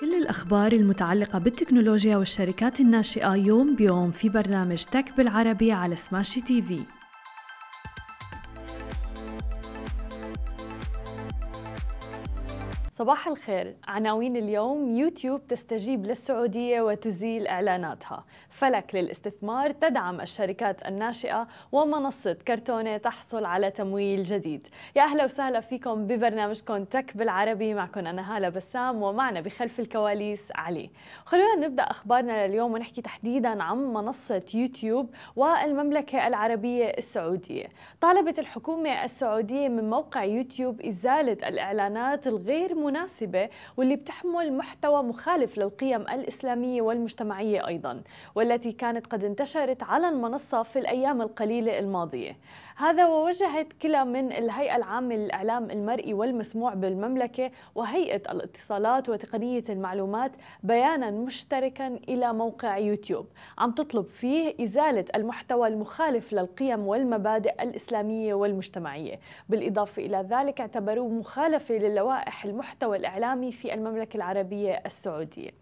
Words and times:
كل 0.00 0.14
الأخبار 0.14 0.72
المتعلقة 0.72 1.38
بالتكنولوجيا 1.38 2.16
والشركات 2.16 2.80
الناشئة 2.80 3.34
يوم 3.34 3.76
بيوم 3.76 4.10
في 4.10 4.28
برنامج 4.28 4.84
تك 4.84 5.16
بالعربي 5.16 5.72
على 5.72 5.96
سماشي 5.96 6.40
تي 6.40 6.62
في. 6.62 6.80
صباح 12.92 13.28
الخير. 13.28 13.76
عناوين 13.88 14.36
اليوم 14.36 14.90
يوتيوب 14.90 15.46
تستجيب 15.46 16.06
للسعودية 16.06 16.80
وتزيل 16.80 17.46
إعلاناتها. 17.46 18.24
فلك 18.60 18.94
للاستثمار 18.94 19.70
تدعم 19.70 20.20
الشركات 20.20 20.86
الناشئة 20.86 21.48
ومنصة 21.72 22.32
كرتونة 22.32 22.96
تحصل 22.96 23.44
على 23.44 23.70
تمويل 23.70 24.22
جديد. 24.22 24.66
يا 24.96 25.02
أهلا 25.02 25.24
وسهلا 25.24 25.60
فيكم 25.60 26.06
ببرنامجكم 26.06 26.84
تك 26.84 27.16
بالعربي. 27.16 27.74
معكم 27.74 28.06
أنا 28.06 28.36
هالة 28.36 28.48
بسام 28.48 29.02
ومعنا 29.02 29.40
بخلف 29.40 29.80
الكواليس 29.80 30.48
علي. 30.54 30.90
خلونا 31.24 31.66
نبدأ 31.66 31.82
أخبارنا 31.82 32.46
لليوم 32.46 32.72
ونحكي 32.72 33.02
تحديدا 33.02 33.62
عن 33.62 33.78
منصة 33.78 34.44
يوتيوب 34.54 35.14
والمملكة 35.36 36.26
العربية 36.26 36.84
السعودية. 36.84 37.66
طالبت 38.00 38.38
الحكومة 38.38 39.04
السعودية 39.04 39.68
من 39.68 39.90
موقع 39.90 40.24
يوتيوب 40.24 40.80
إزالة 40.80 41.48
الإعلانات 41.48 42.26
الغير 42.26 42.74
مناسبة 42.74 43.48
واللي 43.76 43.96
بتحمل 43.96 44.52
محتوى 44.52 45.02
مخالف 45.02 45.58
للقيم 45.58 46.00
الإسلامية 46.00 46.82
والمجتمعية 46.82 47.66
أيضا. 47.66 48.02
كانت 48.56 49.06
قد 49.06 49.24
انتشرت 49.24 49.82
على 49.82 50.08
المنصة 50.08 50.62
في 50.62 50.78
الأيام 50.78 51.22
القليلة 51.22 51.78
الماضية. 51.78 52.36
هذا 52.76 53.06
ووجهت 53.06 53.72
كلا 53.72 54.04
من 54.04 54.32
الهيئة 54.32 54.76
العامة 54.76 55.14
للإعلام 55.14 55.70
المرئي 55.70 56.14
والمسموع 56.14 56.74
بالمملكة 56.74 57.50
وهيئة 57.74 58.32
الاتصالات 58.32 59.08
وتقنية 59.08 59.64
المعلومات 59.68 60.32
بيانا 60.62 61.10
مشتركا 61.10 61.86
إلى 61.86 62.32
موقع 62.32 62.78
يوتيوب. 62.78 63.26
عم 63.58 63.70
تطلب 63.70 64.06
فيه 64.06 64.54
إزالة 64.64 65.04
المحتوى 65.14 65.68
المخالف 65.68 66.32
للقيم 66.32 66.86
والمبادئ 66.86 67.62
الإسلامية 67.62 68.34
والمجتمعية. 68.34 69.20
بالإضافة 69.48 70.06
إلى 70.06 70.26
ذلك 70.30 70.60
اعتبروه 70.60 71.08
مخالفة 71.08 71.74
للوائح 71.74 72.44
المحتوى 72.44 72.96
الإعلامي 72.96 73.52
في 73.52 73.74
المملكة 73.74 74.16
العربية 74.16 74.82
السعودية. 74.86 75.59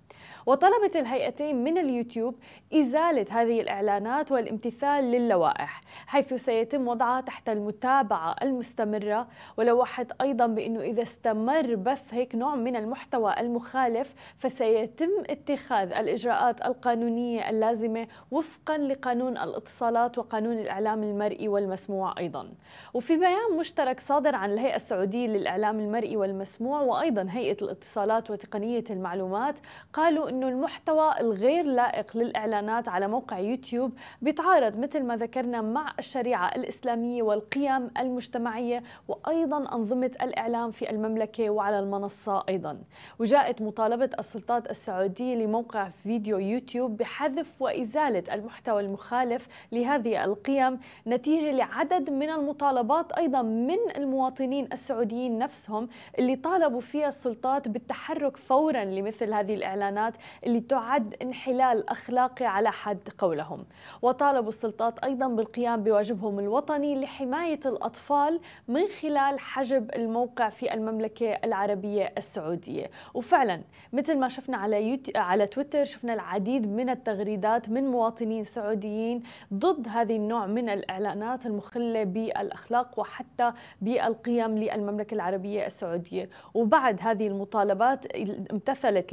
وطلبت 0.49 0.97
الهيئتين 0.97 1.65
من 1.65 1.79
اليوتيوب 1.79 2.35
إزالة 2.75 3.27
هذه 3.31 3.61
الإعلانات 3.61 4.33
والامتثال 4.33 5.05
للوائح 5.05 5.81
حيث 6.07 6.35
سيتم 6.35 6.89
وضعها 6.89 7.21
تحت 7.21 7.49
المتابعة 7.49 8.37
المستمرة 8.43 9.29
ولوحت 9.57 10.13
أيضا 10.21 10.47
بأنه 10.47 10.81
إذا 10.81 11.03
استمر 11.03 11.75
بث 11.75 12.15
هيك 12.15 12.35
نوع 12.35 12.55
من 12.55 12.77
المحتوى 12.77 13.41
المخالف 13.41 14.15
فسيتم 14.39 15.09
اتخاذ 15.31 15.93
الإجراءات 15.93 16.67
القانونية 16.67 17.51
اللازمة 17.51 18.07
وفقا 18.31 18.79
لقانون 18.79 19.39
الاتصالات 19.39 20.19
وقانون 20.19 20.59
الإعلام 20.59 21.03
المرئي 21.03 21.49
والمسموع 21.49 22.15
أيضا. 22.19 22.49
وفي 22.95 23.17
بيان 23.17 23.57
مشترك 23.59 24.01
صادر 24.01 24.35
عن 24.35 24.53
الهيئة 24.53 24.77
السعودية 24.77 25.27
للإعلام 25.27 25.81
المرئي 25.81 26.17
والمسموع 26.17 26.81
وأيضا 26.81 27.27
هيئة 27.31 27.57
الاتصالات 27.63 28.31
وتقنية 28.31 28.85
المعلومات 28.91 29.59
قالوا 29.93 30.38
إنه 30.39 30.49
المحتوى 30.49 31.21
الغير 31.21 31.65
لائق 31.65 32.17
للإعلانات 32.17 32.89
على 32.89 33.09
موقع 33.09 33.39
يوتيوب 33.39 33.93
بيتعارض 34.23 34.79
مثل 34.79 35.03
ما 35.03 35.17
ذكرنا 35.17 35.61
مع 35.61 35.95
الشريعة 35.99 36.49
الإسلامية 36.49 37.23
والقيم 37.23 37.91
المجتمعية 37.99 38.83
وأيضا 39.09 39.75
أنظمة 39.75 40.11
الإعلام 40.23 40.71
في 40.71 40.91
المملكة 40.91 41.51
وعلى 41.51 41.79
المنصة 41.79 42.45
أيضا. 42.49 42.79
وجاءت 43.19 43.63
مطالبة 43.63 44.11
السلطات 44.19 44.71
السعودية 44.71 45.35
لموقع 45.35 45.89
فيديو 45.89 46.39
يوتيوب 46.39 46.97
بحذف 46.97 47.53
وإزالة 47.61 48.35
المحتوى 48.35 48.81
المخالف 48.81 49.49
لهذه 49.73 50.25
القيم 50.25 50.79
نتيجة 51.07 51.51
لعدد 51.53 52.11
من 52.11 52.31
المطالبات 52.31 53.13
أيضا 53.13 53.43
من 53.43 53.79
المواطنين 53.97 54.69
السعوديين 54.73 55.39
نفسهم 55.39 55.89
اللي 56.19 56.37
طالبوا 56.37 56.81
فيها 56.81 57.09
السلطات 57.09 57.69
بالتحرك 57.69 58.37
فورا 58.37 58.85
لمثل 58.85 59.33
هذه 59.35 59.55
الإعلانات 59.55 60.15
اللي 60.47 60.61
تعد 60.61 61.17
انحلال 61.23 61.91
أخلاقي 61.91 62.45
على 62.45 62.73
حد 62.73 63.09
قولهم 63.19 63.65
وطالبوا 64.03 64.49
السلطات 64.49 64.99
أيضا 64.99 65.29
بالقيام 65.29 65.83
بواجبهم 65.83 66.39
الوطني 66.39 67.01
لحماية 67.01 67.61
الأطفال 67.67 68.41
من 68.69 68.89
خلال 69.03 69.41
حجب 69.41 69.91
الموقع 69.95 70.49
في 70.49 70.75
المملكة 70.75 71.33
العربية 71.33 72.13
السعودية 72.19 72.91
وفعلا 73.15 73.63
مثل 73.93 74.19
ما 74.19 74.29
شفنا 74.29 74.57
على. 74.57 75.01
على 75.17 75.47
تويتر 75.47 75.85
شفنا 75.85 76.15
العديد 76.15 76.69
من 76.69 76.91
التغريدات 76.91 77.71
من 77.71 77.85
مواطنين 77.85 78.45
سعوديين 78.45 79.23
ضد 79.55 79.89
هذه 79.89 80.17
النوع 80.17 80.47
من 80.47 80.69
الإعلانات 80.69 81.47
المخلة 81.47 82.05
بالأخلاق 82.05 82.99
وحتى 83.01 83.53
بالقيم 83.81 84.59
للمملكة 84.59 85.15
العربية 85.15 85.67
السعودية 85.67 86.29
وبعد 86.55 87.01
هذه 87.03 87.27
المطالبات 87.27 88.07
امتثلت 88.53 89.13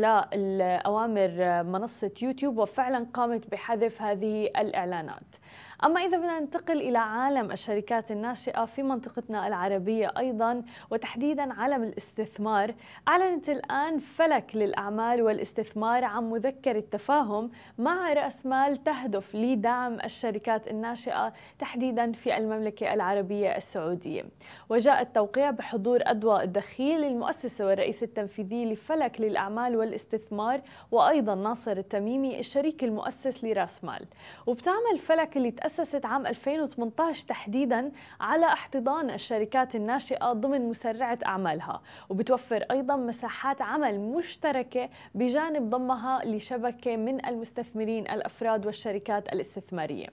لأوامر 0.95 1.63
منصة 1.63 2.11
يوتيوب 2.21 2.57
وفعلا 2.57 3.07
قامت 3.13 3.51
بحذف 3.51 4.01
هذه 4.01 4.45
الإعلانات. 4.45 5.35
أما 5.83 6.01
إذا 6.01 6.17
بدنا 6.17 6.39
ننتقل 6.39 6.81
إلى 6.81 6.97
عالم 6.97 7.51
الشركات 7.51 8.11
الناشئة 8.11 8.65
في 8.65 8.83
منطقتنا 8.83 9.47
العربية 9.47 10.13
أيضا 10.17 10.63
وتحديدا 10.91 11.53
عالم 11.53 11.83
الاستثمار 11.83 12.73
أعلنت 13.07 13.49
الآن 13.49 13.99
فلك 13.99 14.55
للأعمال 14.55 15.21
والاستثمار 15.21 16.03
عن 16.03 16.29
مذكرة 16.29 16.83
تفاهم 16.91 17.51
مع 17.77 18.13
رأس 18.13 18.45
مال 18.45 18.83
تهدف 18.83 19.35
لدعم 19.35 19.99
الشركات 20.03 20.67
الناشئة 20.67 21.33
تحديدا 21.59 22.11
في 22.11 22.37
المملكة 22.37 22.93
العربية 22.93 23.55
السعودية. 23.55 24.25
وجاء 24.69 25.01
التوقيع 25.01 25.51
بحضور 25.51 25.99
أدوى 26.03 26.43
الدخيل 26.43 27.03
المؤسسة 27.03 27.65
والرئيس 27.65 28.03
التنفيذي 28.03 28.65
لفلك 28.65 29.21
للأعمال 29.21 29.75
والاستثمار 29.75 30.61
وأيضا 30.91 31.35
ناصر 31.35 31.71
التميمي 31.71 32.39
الشريك 32.39 32.83
المؤسس 32.83 33.43
لرأس 33.43 33.83
مال 33.83 34.05
وبتعمل 34.47 34.99
فلك 34.99 35.37
اللي 35.37 35.51
تأسست 35.51 36.05
عام 36.05 36.27
2018 36.27 37.27
تحديدا 37.27 37.91
على 38.19 38.45
احتضان 38.45 39.09
الشركات 39.09 39.75
الناشئة 39.75 40.33
ضمن 40.33 40.69
مسرعة 40.69 41.19
أعمالها. 41.25 41.81
وبتوفر 42.09 42.65
أيضا 42.71 42.95
مساحات 42.95 43.61
عمل 43.61 43.99
مشتركة 43.99 44.89
بجانب 45.15 45.69
ضمها 45.69 46.25
لشبكة 46.25 46.95
من 46.97 47.25
المستثمرين 47.25 48.03
الأفراد 48.11 48.65
والشركات 48.65 49.33
الاستثمارية. 49.33 50.07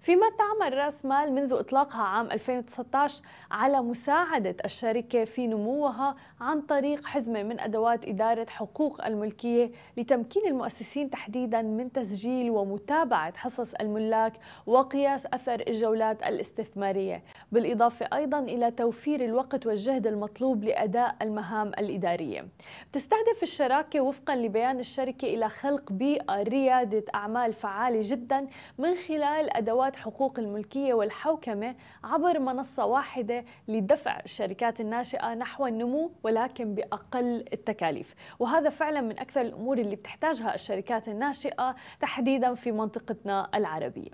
فيما 0.00 0.26
تعمل 0.38 0.76
رأس 0.76 1.04
مال 1.04 1.32
منذ 1.32 1.52
إطلاقها 1.52 2.02
عام 2.02 2.30
2019 2.32 3.22
على 3.50 3.80
مساعدة 3.80 4.56
الشركة 4.64 5.24
في 5.24 5.46
نموها 5.46 6.16
عن 6.40 6.60
طريق 6.60 7.06
حزمة 7.06 7.42
من 7.42 7.60
أدوات 7.60 8.04
إدارة 8.04 8.46
حقوق 8.50 9.06
الملكية 9.06 9.70
لتمكين 10.16 10.46
المؤسسين 10.46 11.10
تحديدا 11.10 11.62
من 11.62 11.92
تسجيل 11.92 12.50
ومتابعة 12.50 13.36
حصص 13.36 13.74
الملاك 13.74 14.32
وقياس 14.66 15.26
أثر 15.26 15.62
الجولات 15.68 16.22
الاستثمارية 16.22 17.22
بالإضافة 17.52 18.08
أيضا 18.12 18.38
إلى 18.38 18.70
توفير 18.70 19.24
الوقت 19.24 19.66
والجهد 19.66 20.06
المطلوب 20.06 20.64
لأداء 20.64 21.16
المهام 21.22 21.68
الإدارية. 21.68 22.48
تستهدف 22.92 23.42
الشراكة 23.42 24.00
وفقا 24.00 24.36
لبيان 24.36 24.78
الشركة 24.78 25.26
إلى 25.34 25.48
خلق 25.48 25.92
بيئة 25.92 26.42
ريادة 26.42 27.04
أعمال 27.14 27.52
فعالة 27.52 28.00
جدا 28.02 28.46
من 28.78 28.94
خلال 28.94 29.56
أدوات 29.56 29.96
حقوق 29.96 30.38
الملكية 30.38 30.94
والحوكمة 30.94 31.74
عبر 32.04 32.38
منصة 32.38 32.86
واحدة 32.86 33.44
لدفع 33.68 34.20
الشركات 34.24 34.80
الناشئة 34.80 35.34
نحو 35.34 35.66
النمو 35.66 36.10
ولكن 36.22 36.74
بأقل 36.74 37.44
التكاليف. 37.52 38.14
وهذا 38.38 38.70
فعلا 38.70 39.00
من 39.00 39.18
أكثر 39.18 39.40
الأمور 39.40 39.78
اللي 39.78 39.96
بتحتاجها 40.06 40.54
الشركات 40.54 41.08
الناشئة 41.08 41.76
تحديدا 42.00 42.54
في 42.54 42.72
منطقتنا 42.72 43.48
العربية. 43.54 44.10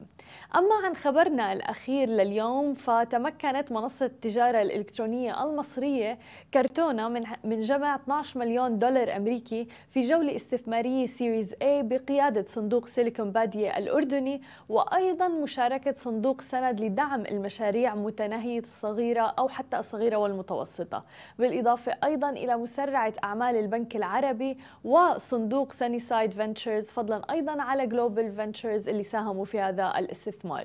أما 0.57 0.75
عن 0.85 0.95
خبرنا 0.95 1.53
الأخير 1.53 2.09
لليوم 2.09 2.75
فتمكنت 2.75 3.73
منصة 3.73 4.07
التجارة 4.07 4.63
الإلكترونية 4.63 5.45
المصرية 5.45 6.19
كرتونا 6.55 7.09
من 7.09 7.23
من 7.45 7.61
جمع 7.61 7.95
12 7.95 8.41
مليون 8.41 8.79
دولار 8.79 9.17
أمريكي 9.17 9.67
في 9.91 10.01
جولة 10.01 10.37
استثمارية 10.37 11.07
series 11.07 11.53
A 11.53 11.57
بقيادة 11.63 12.45
صندوق 12.49 12.87
سيليكون 12.87 13.31
بادية 13.33 13.79
الأردني 13.79 14.43
وأيضا 14.69 15.29
مشاركة 15.29 15.95
صندوق 15.97 16.41
سند 16.41 16.81
لدعم 16.81 17.27
المشاريع 17.27 17.95
متناهية 17.95 18.61
الصغيرة 18.61 19.35
أو 19.39 19.49
حتى 19.49 19.79
الصغيرة 19.79 20.17
والمتوسطة. 20.17 21.03
بالإضافة 21.39 21.97
أيضا 22.05 22.31
إلى 22.31 22.57
مسرعة 22.57 23.13
أعمال 23.25 23.57
البنك 23.57 23.97
العربي 23.97 24.59
وصندوق 24.85 25.73
ساني 25.83 25.99
سايد 25.99 26.33
فنتشرز 26.33 26.91
فضلا 26.91 27.23
أيضا 27.31 27.63
على 27.63 27.87
جلوبال 27.87 28.33
فنتشرز 28.33 28.89
اللي 28.89 29.03
ساهموا 29.03 29.45
في 29.45 29.61
هذا 29.61 29.93
الاستثمار. 29.99 30.65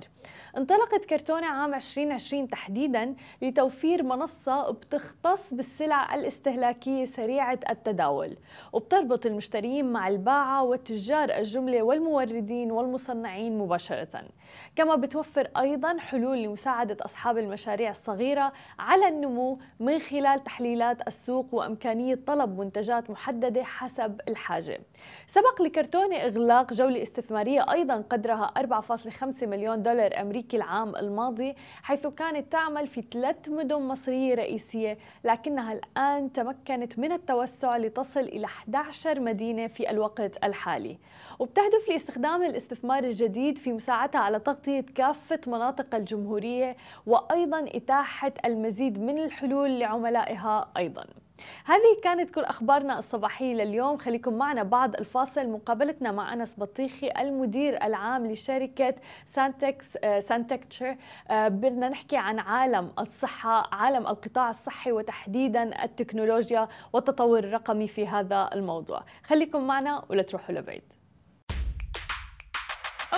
انطلقت 0.58 1.06
كرتونة 1.06 1.48
عام 1.48 1.74
2020 1.74 2.48
تحديدا 2.48 3.16
لتوفير 3.42 4.04
منصة 4.04 4.72
بتختص 4.72 5.54
بالسلع 5.54 6.16
الاستهلاكية 6.16 7.06
سريعة 7.06 7.60
التداول 7.70 8.38
وبتربط 8.74 9.26
المشترين 9.26 9.92
مع 9.92 10.08
الباعة 10.08 10.64
والتجار 10.64 11.30
الجملة 11.30 11.82
والموردين 11.82 12.72
والمصنعين 12.72 13.58
مباشرة. 13.58 14.24
كما 14.76 14.96
بتوفر 14.96 15.50
أيضا 15.58 15.98
حلول 15.98 16.44
لمساعدة 16.44 16.98
أصحاب 17.06 17.38
المشاريع 17.38 17.90
الصغيرة 17.90 18.54
على 18.80 19.08
النمو 19.08 19.60
من 19.80 20.00
خلال 20.00 20.44
تحليلات 20.44 21.08
السوق 21.08 21.48
وإمكانية 21.52 22.20
طلب 22.28 22.60
منتجات 22.60 23.10
محددة 23.10 23.64
حسب 23.64 24.22
الحاجة. 24.28 24.80
سبق 25.28 25.62
لكرتونة 25.62 26.16
إغلاق 26.16 26.74
جولة 26.74 27.02
استثمارية 27.02 27.66
أيضا 27.72 28.04
قدرها 28.10 28.54
4.5 28.58 29.44
مليون 29.44 29.84
دولار 29.84 30.22
أمريكي 30.22 30.58
العام 30.58 30.96
الماضي 30.96 31.56
حيث 31.84 32.08
كانت 32.08 32.52
تعمل 32.52 32.88
في 32.88 33.04
ثلاث 33.14 33.50
مدن 33.50 33.76
مصرية 33.82 34.36
رئيسية 34.36 34.98
لكنها 35.24 35.74
الآن 35.74 36.34
تمكنت 36.34 37.00
من 37.00 37.12
التوسع 37.12 37.78
لتصل 37.78 38.20
إلى 38.20 38.46
11 38.46 39.20
مدينة 39.20 39.68
في 39.68 39.90
الوقت 39.90 40.46
الحالي. 40.46 40.98
وبتهدف 41.40 41.90
لاستخدام 41.90 42.44
الاستثمار 42.44 43.04
الجديد 43.04 43.58
في 43.58 43.74
مساعدتها 43.74 44.22
على 44.22 44.40
تغطية 44.40 44.86
كافة 44.96 45.40
مناطق 45.48 45.96
الجمهورية 45.96 46.78
وأيضا 47.06 47.66
إتاحة 47.76 48.34
المزيد 48.46 49.00
من 49.00 49.20
الحلول 49.20 49.80
لعملائها 49.80 50.70
أيضا. 50.78 51.06
هذه 51.66 52.02
كانت 52.04 52.32
كل 52.32 52.42
أخبارنا 52.42 53.00
الصباحية 53.00 53.54
لليوم. 53.54 53.98
خليكم 53.98 54.34
معنا 54.34 54.64
بعد 54.64 54.96
الفاصل. 54.96 55.50
مقابلتنا 55.50 56.12
مع 56.12 56.34
أنس 56.34 56.60
بطيخي 56.60 57.12
المدير 57.20 57.84
العام 57.84 58.28
لشركة 58.28 58.96
سانتكس 59.26 59.98
آه، 60.04 60.20
سانتكتشر 60.20 60.96
آه، 61.30 61.48
بدنا 61.48 61.90
نحكي 61.90 62.18
عن 62.18 62.40
عالم 62.40 62.92
الصحة 63.00 63.70
عالم 63.72 64.08
القطاع 64.08 64.50
الصحي 64.50 64.92
وتحديدا 64.92 65.84
التكنولوجيا 65.84 66.68
والتطور 66.94 67.40
الرقمي 67.40 67.88
في 67.88 68.08
هذا 68.08 68.50
الموضوع. 68.54 69.04
خليكم 69.24 69.68
معنا 69.68 70.04
ولا 70.10 70.24
تروحوا 70.24 70.56
لبعيد. 70.56 70.97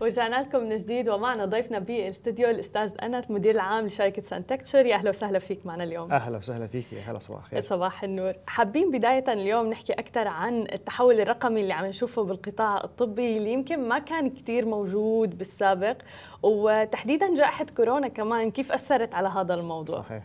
ورجعنا 0.00 0.42
لكم 0.42 0.58
من 0.58 0.76
جديد 0.76 1.08
ومعنا 1.08 1.44
ضيفنا 1.44 1.78
بالاستديو 1.78 2.50
الأستاذ 2.50 2.92
انس 3.02 3.30
مدير 3.30 3.54
العام 3.54 3.86
لشركة 3.86 4.22
سانتكتشر. 4.22 4.86
يا 4.86 4.94
أهلا 4.94 5.10
وسهلا 5.10 5.38
فيك 5.38 5.66
معنا 5.66 5.84
اليوم. 5.84 6.12
أهلا 6.12 6.38
وسهلا 6.38 6.66
فيك 6.66 6.92
يا 6.92 7.00
هلا 7.00 7.18
صباح 7.18 7.44
الخير. 7.44 7.60
صباح 7.60 8.04
النور. 8.04 8.34
حابين 8.46 8.90
بداية 8.90 9.32
اليوم 9.32 9.70
نحكي 9.70 9.92
أكثر 9.92 10.28
عن 10.28 10.62
التحول 10.72 11.20
الرقمي 11.20 11.60
اللي 11.60 11.72
عم 11.72 11.86
نشوفه 11.86 12.24
بالقطاع 12.24 12.84
الطبي 12.84 13.36
اللي 13.36 13.52
يمكن 13.52 13.88
ما 13.88 13.98
كان 13.98 14.30
كثير 14.30 14.64
موجود 14.64 15.38
بالسابق 15.38 15.96
وتحديدا 16.42 17.34
جائحة 17.34 17.66
كورونا 17.76 18.08
كمان 18.08 18.50
كيف 18.50 18.72
أثرت 18.72 19.14
على 19.14 19.28
هذا 19.28 19.54
الموضوع؟ 19.54 19.96
صحيح. 19.96 20.22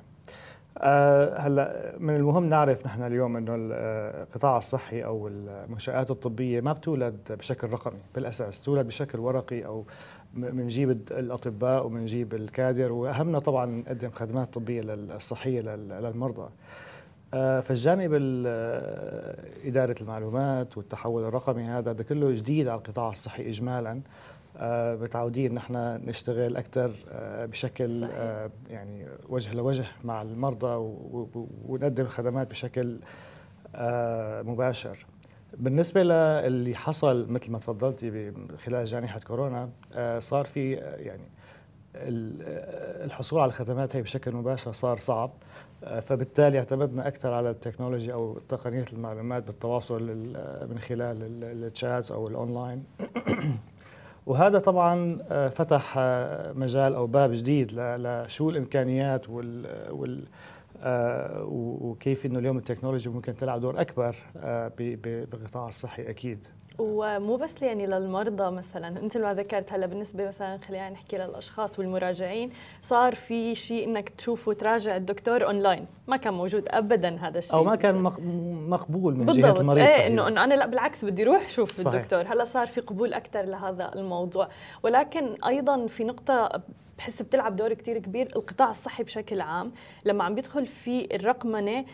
هلا 1.37 1.93
من 1.99 2.15
المهم 2.15 2.45
نعرف 2.49 2.85
نحن 2.85 3.03
اليوم 3.03 3.37
إنه 3.37 3.55
القطاع 3.57 4.57
الصحي 4.57 5.03
أو 5.03 5.27
المنشآت 5.27 6.11
الطبية 6.11 6.61
ما 6.61 6.73
بتولد 6.73 7.17
بشكل 7.29 7.69
رقمي 7.69 7.99
بالأساس 8.15 8.61
تولد 8.61 8.87
بشكل 8.87 9.19
ورقي 9.19 9.65
أو 9.65 9.85
بنجيب 10.33 10.91
الأطباء 11.11 11.85
وبنجيب 11.85 12.33
الكادر 12.33 12.91
وأهمنا 12.91 13.39
طبعا 13.39 13.65
نقدم 13.65 14.09
خدمات 14.09 14.53
طبية 14.53 14.81
الصحية 14.93 15.61
للمرضى. 15.61 16.49
أه 17.33 17.59
فالجانب 17.59 18.11
إدارة 19.65 19.95
المعلومات 20.01 20.77
والتحول 20.77 21.23
الرقمي 21.23 21.63
هذا 21.63 21.91
ده 21.91 22.03
كله 22.03 22.31
جديد 22.31 22.67
على 22.67 22.77
القطاع 22.77 23.09
الصحي 23.09 23.49
إجمالا. 23.49 24.01
آه، 24.57 24.95
متعودين 24.95 25.53
نحن 25.53 25.75
نشتغل 26.05 26.57
أكثر 26.57 26.95
آه، 27.11 27.45
بشكل 27.45 28.01
صحيح. 28.01 28.15
آه، 28.17 28.51
يعني 28.69 29.05
وجه 29.29 29.53
لوجه 29.53 29.85
مع 30.03 30.21
المرضى 30.21 30.75
ونقدم 31.67 32.07
خدمات 32.07 32.49
بشكل 32.49 32.99
مباشر 34.45 35.05
بالنسبة 35.57 36.03
للي 36.03 36.75
حصل 36.75 37.31
مثل 37.31 37.51
ما 37.51 37.59
تفضلتي 37.59 38.33
خلال 38.65 38.85
جائحة 38.85 39.19
كورونا 39.19 39.69
صار 40.19 40.45
في 40.45 40.73
يعني 40.73 41.23
الحصول 43.05 43.39
على 43.39 43.49
الخدمات 43.49 43.95
هي 43.95 44.01
بشكل 44.01 44.31
مباشر 44.31 44.71
صار 44.71 44.99
صعب 44.99 45.31
فبالتالي 46.01 46.59
اعتمدنا 46.59 47.07
أكثر 47.07 47.33
على 47.33 47.49
التكنولوجيا 47.49 48.13
أو 48.13 48.39
تقنية 48.49 48.85
المعلومات 48.93 49.43
بالتواصل 49.43 50.03
من 50.69 50.79
خلال 50.79 51.43
الشات 51.43 52.11
أو 52.11 52.27
الأونلاين 52.27 52.83
وهذا 54.25 54.59
طبعا 54.59 55.17
آه، 55.31 55.49
فتح 55.49 55.93
آه، 55.97 56.53
مجال 56.53 56.95
أو 56.95 57.07
باب 57.07 57.31
جديد 57.31 57.71
لشو 57.73 58.49
الإمكانيات 58.49 59.29
وال, 59.29 59.65
وال 59.91 60.23
آه، 60.83 61.43
وكيف 61.81 62.25
إنه 62.25 62.39
اليوم 62.39 62.57
التكنولوجيا 62.57 63.11
ممكن 63.11 63.35
تلعب 63.35 63.61
دور 63.61 63.81
أكبر 63.81 64.15
بالقطاع 65.31 65.67
الصحي 65.67 66.09
أكيد. 66.09 66.47
ومو 66.79 67.35
بس 67.35 67.61
يعني 67.61 67.87
للمرضى 67.87 68.51
مثلا 68.51 68.87
أنت 68.87 69.17
ما 69.17 69.33
ذكرت 69.33 69.73
هلا 69.73 69.85
بالنسبة 69.85 70.27
مثلا 70.27 70.57
خلينا 70.57 70.89
نحكي 70.89 71.17
للأشخاص 71.17 71.79
والمراجعين 71.79 72.49
صار 72.81 73.15
في 73.15 73.55
شيء 73.55 73.87
إنك 73.87 74.09
تشوف 74.09 74.47
وتراجع 74.47 74.95
الدكتور 74.95 75.45
اونلاين 75.45 75.85
ما 76.07 76.17
كان 76.17 76.33
موجود 76.33 76.65
ابدا 76.67 77.17
هذا 77.21 77.37
الشيء. 77.39 77.55
أو 77.55 77.63
ما 77.63 77.75
كان 77.75 77.95
مقبول 78.69 79.15
من 79.15 79.25
جهة 79.25 79.59
المريض 79.59 79.85
إيه 79.85 80.07
إنه 80.07 80.27
إنه 80.27 80.43
أنا 80.43 80.53
لا 80.53 80.65
بالعكس 80.65 81.05
بدي 81.05 81.23
أروح 81.23 81.45
أشوف 81.45 81.77
صحيح. 81.77 81.93
الدكتور. 81.93 82.21
هلا 82.21 82.43
صار 82.43 82.67
في 82.67 82.81
قبول 82.81 83.13
أكثر 83.13 83.41
لهذا 83.41 83.91
الموضوع. 83.95 84.47
ولكن 84.83 85.35
أيضا 85.45 85.87
في 85.87 86.03
نقطة 86.03 86.61
بحس 87.03 87.21
بتلعب 87.21 87.55
دور 87.55 87.73
كتير 87.73 87.97
كبير. 87.97 88.35
القطاع 88.35 88.69
الصحي 88.69 89.03
بشكل 89.03 89.41
عام 89.41 89.71
لما 90.05 90.23
عم 90.23 90.35
بيدخل 90.35 90.65
في 90.67 91.15
الرقمنة 91.15 91.85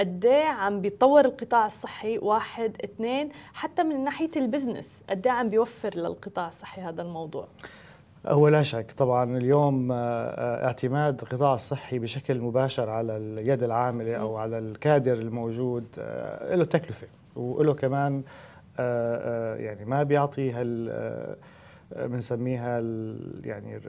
قد 0.00 0.24
إيه 0.24 0.44
عم 0.44 0.80
بيتطور 0.80 1.24
القطاع 1.24 1.66
الصحي؟ 1.66 2.18
واحد 2.18 2.76
اثنين 2.84 3.28
حتى 3.54 3.82
من 3.82 4.04
ناحية 4.04 4.30
البزنس 4.36 4.88
قد 5.10 5.26
إيه 5.26 5.32
عم 5.32 5.48
بيوفر 5.48 5.94
للقطاع 5.94 6.48
الصحي 6.48 6.82
هذا 6.82 7.02
الموضوع؟ 7.02 7.48
هو 8.26 8.48
لا 8.48 8.62
شك. 8.62 8.92
طبعا 8.96 9.36
اليوم 9.36 9.92
آه، 9.92 9.96
آه، 9.96 10.66
اعتماد 10.66 11.20
القطاع 11.22 11.54
الصحي 11.54 11.98
بشكل 11.98 12.40
مباشر 12.40 12.90
على 12.90 13.16
اليد 13.16 13.62
العاملة 13.62 14.16
أو 14.16 14.36
على 14.36 14.58
الكادر 14.58 15.12
الموجود 15.12 15.84
آه، 15.98 16.54
له 16.54 16.64
تكلفة. 16.64 17.06
وله 17.36 17.74
كمان 17.74 18.22
يعني 19.58 19.84
ما 19.84 20.02
بيعطي 20.02 20.52
هال 20.52 21.36
بنسميها 21.96 22.80
يعني 23.44 23.80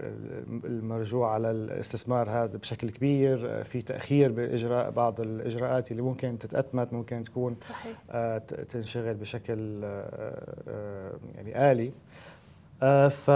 المرجوع 0.65 1.33
على 1.33 1.51
الاستثمار 1.51 2.29
هذا 2.29 2.57
بشكل 2.57 2.89
كبير 2.89 3.63
في 3.63 3.81
تأخير 3.81 4.31
بإجراء 4.31 4.89
بعض 4.89 5.21
الإجراءات 5.21 5.91
اللي 5.91 6.01
ممكن 6.01 6.37
تتأتمت 6.37 6.93
ممكن 6.93 7.23
تكون 7.23 7.57
صحيح. 7.61 7.97
آه، 8.11 8.37
تنشغل 8.69 9.13
بشكل 9.13 9.81
آه، 9.83 10.55
آه، 10.67 11.13
يعني 11.35 11.71
آلي 11.71 11.91
ف 13.09 13.31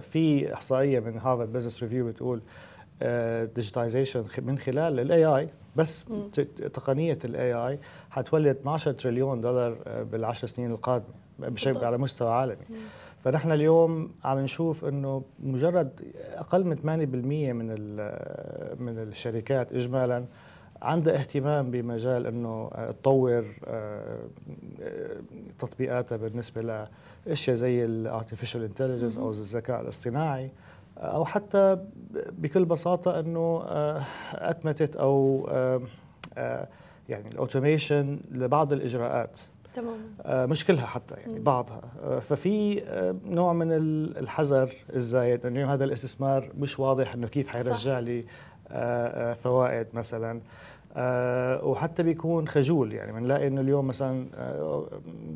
في 0.00 0.54
إحصائية 0.54 1.00
من 1.00 1.18
هارفارد 1.18 1.52
بزنس 1.52 1.82
ريفيو 1.82 2.06
بتقول 2.06 2.40
digitization 3.54 4.24
من 4.38 4.58
خلال 4.58 5.00
ال 5.00 5.24
AI 5.24 5.48
بس 5.76 6.10
م. 6.10 6.28
تقنية 6.72 7.18
ال 7.24 7.54
AI 7.54 7.78
حتولد 8.10 8.56
12 8.56 8.92
تريليون 8.92 9.40
دولار 9.40 9.76
بالعشر 10.02 10.46
سنين 10.46 10.70
القادمة 10.70 11.14
بشكل 11.38 11.84
على 11.84 11.98
مستوى 11.98 12.30
عالمي 12.30 12.64
م. 12.70 12.74
فنحن 13.24 13.52
اليوم 13.52 14.10
عم 14.24 14.38
نشوف 14.38 14.84
إنه 14.84 15.22
مجرد 15.40 16.00
أقل 16.34 16.64
من 16.64 16.76
8% 16.76 16.84
من 16.84 17.66
من 18.84 18.98
الشركات 18.98 19.72
اجمالا 19.72 20.24
عندها 20.82 21.14
اهتمام 21.14 21.70
بمجال 21.70 22.26
إنه 22.26 22.70
تطور 23.02 23.44
آه، 23.66 24.18
تطبيقاتها 25.58 26.16
بالنسبة 26.16 26.88
لأشياء 27.26 27.56
زي 27.56 27.84
ال 27.84 27.91
artificial 27.91 28.62
intelligence 28.62 29.18
أو 29.18 29.30
الذكاء 29.30 29.80
الاصطناعي 29.80 30.50
أو 30.98 31.24
حتى 31.24 31.78
بكل 32.30 32.64
بساطة 32.64 33.20
إنه 33.20 33.62
آه، 33.66 34.04
اتمتت 34.34 34.96
أو 34.96 35.46
آه، 35.50 36.68
يعني 37.08 37.28
الاوتوميشن 37.28 38.20
لبعض 38.30 38.72
الإجراءات. 38.72 39.40
تماما. 39.74 39.96
آه 40.22 40.46
مش 40.46 40.64
كلها 40.64 40.86
حتى 40.86 41.14
يعني. 41.14 41.38
بعضها. 41.38 41.80
آه 42.02 42.18
ففي 42.18 42.82
آه 42.84 43.14
نوع 43.26 43.52
من 43.52 43.72
الحذر 43.72 44.72
الزايد 44.94 45.46
إنه 45.46 45.74
هذا 45.74 45.84
الاستثمار 45.84 46.48
مش 46.58 46.78
واضح 46.80 47.14
إنه 47.14 47.26
كيف 47.26 47.48
حيرجع 47.48 47.98
لي 47.98 48.24
فوائد 49.34 49.86
مثلا. 49.94 50.40
وحتى 51.62 52.02
بيكون 52.02 52.48
خجول 52.48 52.92
يعني. 52.92 53.12
بنلاقي 53.12 53.46
إنه 53.46 53.60
اليوم 53.60 53.86
مثلا 53.86 54.26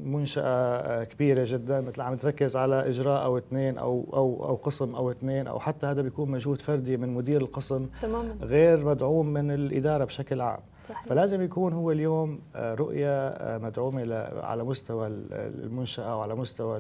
منشأة 0.05 1.05
كبيرة 1.05 1.45
جدا 1.47 1.81
مثل 1.81 2.01
عم 2.01 2.17
تركز 2.17 2.57
على 2.57 2.89
إجراء 2.89 3.25
أو 3.25 3.39
اثنين 3.39 3.79
أو 3.79 4.05
أو 4.13 4.49
أو 4.49 4.55
قسم 4.55 4.95
أو 4.95 5.11
اثنين 5.11 5.47
أو 5.47 5.61
حتى 5.61 5.87
هذا 5.87 6.03
بيكون 6.03 6.31
مجهود 6.31 6.63
فردي 6.63 6.97
من 6.97 7.15
مدير 7.15 7.41
القسم 7.41 7.89
تماما. 8.03 8.37
غير 8.43 8.85
مدعوم 8.85 9.27
من 9.27 9.51
الإدارة 9.51 10.05
بشكل 10.05 10.41
عام. 10.41 10.61
صحيح. 10.89 11.07
فلازم 11.07 11.43
يكون 11.43 11.73
هو 11.73 11.91
اليوم 11.91 12.39
رؤية 12.57 13.39
مدعومة 13.63 14.15
على 14.43 14.65
مستوى 14.65 15.07
المنشأة 15.07 16.17
وعلى 16.19 16.35
مستوى 16.35 16.79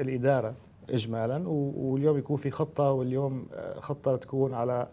الإدارة 0.00 0.54
اجمالا 0.90 1.42
واليوم 1.48 2.18
يكون 2.18 2.36
في 2.36 2.50
خطة 2.50 2.90
واليوم 2.90 3.46
خطة 3.78 4.16
تكون 4.16 4.54
على 4.54 4.86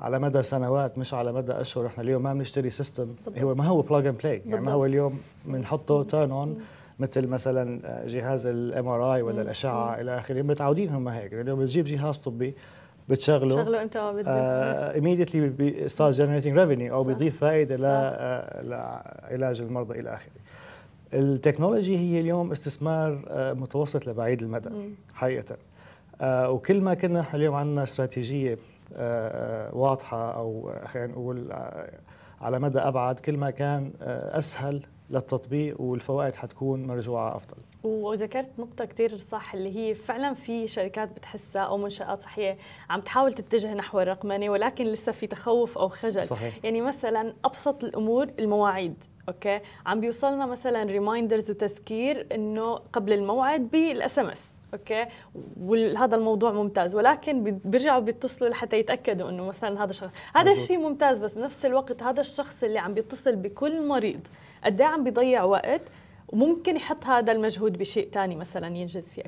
على 0.00 0.18
مدى 0.18 0.42
سنوات 0.42 0.98
مش 0.98 1.14
على 1.14 1.32
مدى 1.32 1.52
أشهر. 1.52 1.86
إحنا 1.86 2.02
اليوم 2.02 2.22
ما 2.22 2.34
بنشتري 2.34 2.70
system 2.70 3.14
هو 3.38 3.54
ما 3.54 3.64
هو 3.66 3.80
plug 3.80 4.06
and 4.06 4.18
play 4.18 4.42
يعني 4.46 4.60
ما 4.64 4.72
هو 4.72 4.84
اليوم 4.84 5.20
بنحطه 5.44 6.02
turn 6.02 6.30
on 6.30 6.60
مثل 6.98 7.26
مثلا 7.28 7.80
جهاز 8.06 8.46
ال 8.46 8.88
MRI 8.88 9.22
ولا 9.22 9.42
الأشعة 9.42 10.00
إلى 10.00 10.18
آخره. 10.18 10.42
متعودين 10.42 10.88
هم 10.88 11.08
هيك. 11.08 11.34
اليوم 11.34 11.60
بتجيب 11.60 11.84
جهاز 11.84 12.18
طبي 12.18 12.54
بتشغله 13.08 13.56
بتشغله 13.56 13.82
إمتى 13.82 13.98
uh, 13.98 15.00
immediately 15.00 15.86
start 15.86 16.14
generating 16.14 16.58
revenue 16.58 16.94
أو 16.94 17.04
بيضيف 17.04 17.40
فائدة 17.40 17.76
لعلاج 18.62 19.60
المرضى 19.60 20.00
إلى 20.00 20.14
آخره. 20.14 20.32
ال 21.12 21.20
technology 21.20 21.98
هي 21.98 22.20
اليوم 22.20 22.52
استثمار 22.52 23.18
متوسط 23.54 24.06
لبعيد 24.06 24.42
المدى 24.42 24.70
حقيقة. 25.14 25.56
وكل 26.22 26.80
ما 26.80 26.94
كنا 26.94 27.24
اليوم 27.34 27.54
عندنا 27.54 27.82
استراتيجية 27.82 28.58
آه، 28.96 29.68
آه، 29.68 29.76
واضحة 29.76 30.34
أو 30.34 30.72
خلينا 30.86 31.12
نقول 31.12 31.52
آه، 31.52 31.90
على 32.40 32.58
مدى 32.58 32.78
أبعد 32.78 33.18
كل 33.18 33.36
ما 33.36 33.50
كان 33.50 33.92
أسهل 34.00 34.82
للتطبيق 35.10 35.80
والفوائد 35.80 36.36
حتكون 36.36 36.86
مرجوعة 36.86 37.36
أفضل. 37.36 37.56
وذكرت 37.84 38.50
نقطة 38.58 38.84
كثير 38.84 39.16
صح 39.16 39.54
اللي 39.54 39.76
هي 39.76 39.94
فعلا 39.94 40.34
في 40.34 40.66
شركات 40.66 41.08
بتحسها 41.08 41.62
أو 41.62 41.76
منشآت 41.76 42.22
صحية 42.22 42.56
عم 42.90 43.00
تحاول 43.00 43.32
تتجه 43.32 43.74
نحو 43.74 44.00
الرقمنة 44.00 44.50
ولكن 44.50 44.84
لسه 44.84 45.12
في 45.12 45.26
تخوف 45.26 45.78
أو 45.78 45.88
خجل. 45.88 46.24
صحيح. 46.24 46.64
يعني 46.64 46.80
مثلا 46.80 47.34
أبسط 47.44 47.84
الأمور 47.84 48.28
المواعيد 48.38 49.04
okay؟ 49.28 49.60
عم 49.86 50.00
بيوصلنا 50.00 50.46
مثلا 50.46 50.82
reminders 50.82 51.50
وتذكير 51.50 52.26
إنه 52.34 52.74
قبل 52.74 53.12
الموعد 53.12 53.70
بال 53.70 54.18
SMS 54.18 54.44
okay؟ 54.74 55.06
وهذا 55.60 56.16
الموضوع 56.16 56.52
ممتاز 56.52 56.94
ولكن 56.94 57.60
بيرجعوا 57.64 58.00
بيتصلوا 58.00 58.50
لحتى 58.50 58.78
يتأكدوا 58.78 59.30
إنه 59.30 59.46
مثلا 59.46 59.84
هذا 59.84 59.90
الشخص 59.90 60.10
هذا 60.34 60.52
الشيء 60.52 60.78
ممتاز 60.78 61.18
بس 61.18 61.34
بنفس 61.34 61.66
الوقت 61.66 62.02
هذا 62.02 62.20
الشخص 62.20 62.64
اللي 62.64 62.78
عم 62.78 62.94
بيتصل 62.94 63.36
بكل 63.36 63.86
مريض 63.88 64.20
قد 64.64 64.80
إيه 64.80 64.86
عم 64.86 65.04
بيضيع 65.04 65.44
وقت؟ 65.44 65.80
وممكن 66.34 66.76
يحط 66.76 67.04
هذا 67.04 67.32
المجهود 67.32 67.78
بشيء 67.78 68.08
ثاني 68.12 68.36
مثلا 68.36 68.76
ينجز 68.76 69.10
فيه 69.10 69.22
100% 69.22 69.26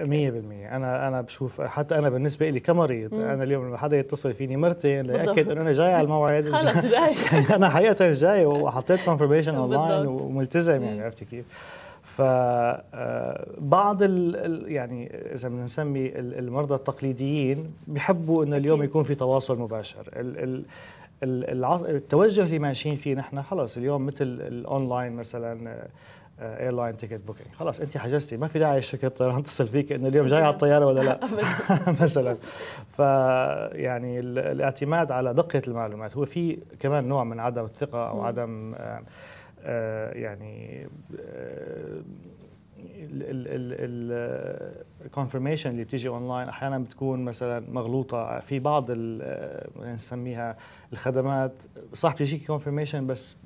أنا 0.72 1.08
أنا 1.08 1.20
بشوف 1.20 1.60
حتى 1.60 1.98
أنا 1.98 2.08
بالنسبة 2.08 2.50
لي 2.50 2.60
كمريض 2.60 3.14
مم. 3.14 3.22
أنا 3.22 3.44
اليوم 3.44 3.66
لما 3.66 3.76
حدا 3.76 3.98
يتصل 3.98 4.34
فيني 4.34 4.56
مرتين 4.56 5.06
لأكد 5.06 5.48
إنه 5.48 5.60
أنا 5.60 5.72
جاي 5.72 5.94
على 5.94 6.04
الموعد. 6.04 6.48
خلص 6.58 6.90
جاي. 6.90 7.14
أنا 7.56 7.68
حقيقه 7.68 8.12
جاي 8.12 8.46
وحطيت 8.46 9.04
confirmation 9.04 9.54
online 9.54 10.06
وملتزم 10.06 10.82
يعني 10.82 11.02
عرفتي 11.02 11.24
كيف؟ 11.24 11.44
فبعض 12.02 14.02
ال 14.02 14.64
يعني 14.68 15.10
إذا 15.34 15.48
بدنا 15.48 15.64
نسمي 15.64 16.12
المرضى 16.16 16.74
التقليديين 16.74 17.72
بيحبوا 17.86 18.44
إنه 18.44 18.56
اليوم 18.56 18.82
يكون 18.82 19.02
في 19.02 19.14
تواصل 19.14 19.58
مباشر. 19.58 20.04
التوجه 21.22 22.42
اللي 22.42 22.58
ماشيين 22.58 22.96
فيه 22.96 23.14
نحن 23.14 23.42
خلص 23.42 23.76
اليوم 23.76 24.06
مثل 24.06 24.24
الاونلاين 24.24 25.12
مثلا 25.12 25.86
airline 26.40 26.96
ticket 26.96 27.20
booking 27.26 27.48
خلاص 27.58 27.80
انت 27.80 27.98
حجزتي. 27.98 28.36
ما 28.36 28.48
في 28.48 28.58
داعي 28.58 28.82
شركة 28.82 29.06
الطيران 29.06 29.42
تتصل 29.42 29.68
فيك 29.68 29.92
إنه 29.92 30.08
اليوم 30.08 30.26
جاي 30.26 30.42
على 30.42 30.54
الطيارة 30.54 30.86
ولا 30.86 31.00
لا؟ 31.00 31.20
مثلا. 32.02 32.36
فيعني 32.96 34.20
الاعتماد 34.20 35.10
على 35.12 35.34
دقة 35.34 35.62
المعلومات. 35.68 36.16
هو 36.16 36.24
في 36.24 36.58
كمان 36.80 37.08
نوع 37.08 37.24
من 37.24 37.40
عدم 37.40 37.64
الثقة 37.64 38.08
أو 38.08 38.22
عدم 38.22 38.74
آه، 39.64 40.12
يعني 40.12 40.86
ال 45.04 45.09
confirmation 45.09 45.70
اللي 45.70 45.84
بتيجي 45.84 46.08
اونلاين 46.08 46.48
أحيانا 46.48 46.78
بتكون 46.78 47.24
مثلا 47.24 47.64
مغلوطة. 47.70 48.40
في 48.40 48.58
بعض 48.58 48.90
نسميها 49.86 50.56
الخدمات. 50.92 51.52
صح 51.94 52.12
بتجيك 52.14 52.46
confirmation 52.46 53.06
بس 53.06 53.36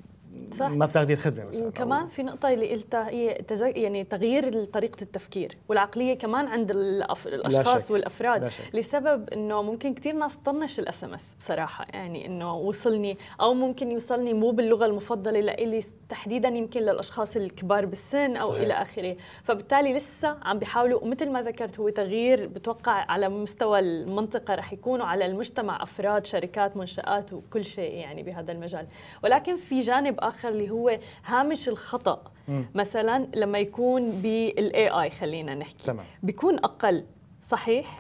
صح. 0.53 0.69
ما 0.69 0.87
بتاخذي 0.87 1.13
الخدمة 1.13 1.45
مثلا 1.45 1.67
وكمان 1.67 2.07
في 2.07 2.23
نقطة 2.23 2.49
اللي 2.49 2.73
قلتها 2.73 3.09
هي 3.09 3.45
يعني 3.61 4.05
تغيير 4.05 4.65
طريقة 4.65 5.03
التفكير 5.03 5.57
والعقلية 5.69 6.15
كمان 6.15 6.47
عند 6.47 6.71
الأف... 6.71 7.27
الأشخاص 7.27 7.91
لا 7.91 7.93
والافراد. 7.93 8.51
لسبب 8.75 9.31
إنه 9.31 9.63
ممكن 9.63 9.95
كثير 9.95 10.15
ناس 10.15 10.37
تطنش 10.37 10.79
ال 10.79 11.05
SMS 11.05 11.27
بصراحة 11.39 11.85
يعني 11.93 12.27
إنه 12.27 12.55
وصلني 12.57 13.19
أو 13.41 13.55
ممكن 13.55 13.91
يوصلني 13.91 14.33
مو 14.33 14.51
باللغة 14.51 14.87
المفضلة 14.87 15.41
لإلي 15.41 15.85
تحديدا 16.09 16.49
يمكن 16.49 16.81
للأشخاص 16.81 17.37
الكبار 17.37 17.87
بالسن 17.87 18.37
أو 18.37 18.49
صحيح. 18.49 18.61
إلى 18.61 18.75
آخره 18.75 19.17
فبالتالي 19.43 19.95
لسه 19.95 20.37
عم 20.43 20.59
بيحاولوا 20.59 21.05
ومثل 21.05 21.31
ما 21.31 21.43
ذكرت 21.43 21.81
هو 21.81 21.89
تغيير 21.89 22.47
بتوقع 22.47 22.93
على 22.93 23.29
مستوى 23.29 23.79
المنطقة 23.79 24.55
رح 24.55 24.73
يكونوا 24.73 25.07
على 25.07 25.27
المجتمع 25.27 25.83
أفراد 25.83 26.27
شركات 26.27 26.77
منشآت 26.77 27.33
وكل 27.33 27.65
شيء 27.65 27.95
يعني 27.95 28.23
بهذا 28.23 28.53
المجال 28.53 28.87
ولكن 29.25 29.57
في 29.57 29.81
جانب 29.81 30.21
اخر 30.31 30.49
اللي 30.49 30.71
هو 30.71 30.99
هامش 31.25 31.69
الخطأ 31.69 32.23
م. 32.49 32.63
مثلا 32.75 33.27
لما 33.35 33.59
يكون 33.59 34.11
بال 34.11 34.89
AI 34.89 35.11
خلينا 35.11 35.55
نحكي 35.55 35.85
تمام. 35.85 36.07
بيكون 36.23 36.57
أقل 36.59 37.05
صحيح 37.51 37.99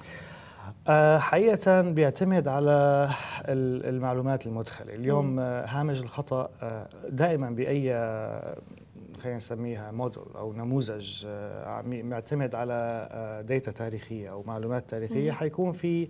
أه 0.88 1.18
حقيقة 1.18 1.80
بيعتمد 1.82 2.48
على 2.48 3.08
المعلومات 3.48 4.46
المدخلة 4.46 4.94
اليوم 4.94 5.36
م. 5.36 5.40
هامش 5.40 6.00
الخطأ 6.00 6.50
آه، 6.62 6.88
دائما 7.08 7.50
بأي 7.50 7.92
خلينا 9.22 9.36
نسميها 9.36 9.90
موديل 9.90 10.22
أو 10.36 10.52
نموذج 10.52 11.24
آه، 11.26 11.82
معتمد 11.86 12.54
على 12.54 13.44
data 13.48 13.70
تاريخية 13.70 14.30
أو 14.30 14.44
معلومات 14.46 14.90
تاريخية 14.90 15.30
م. 15.30 15.34
حيكون 15.34 15.72
في 15.72 16.08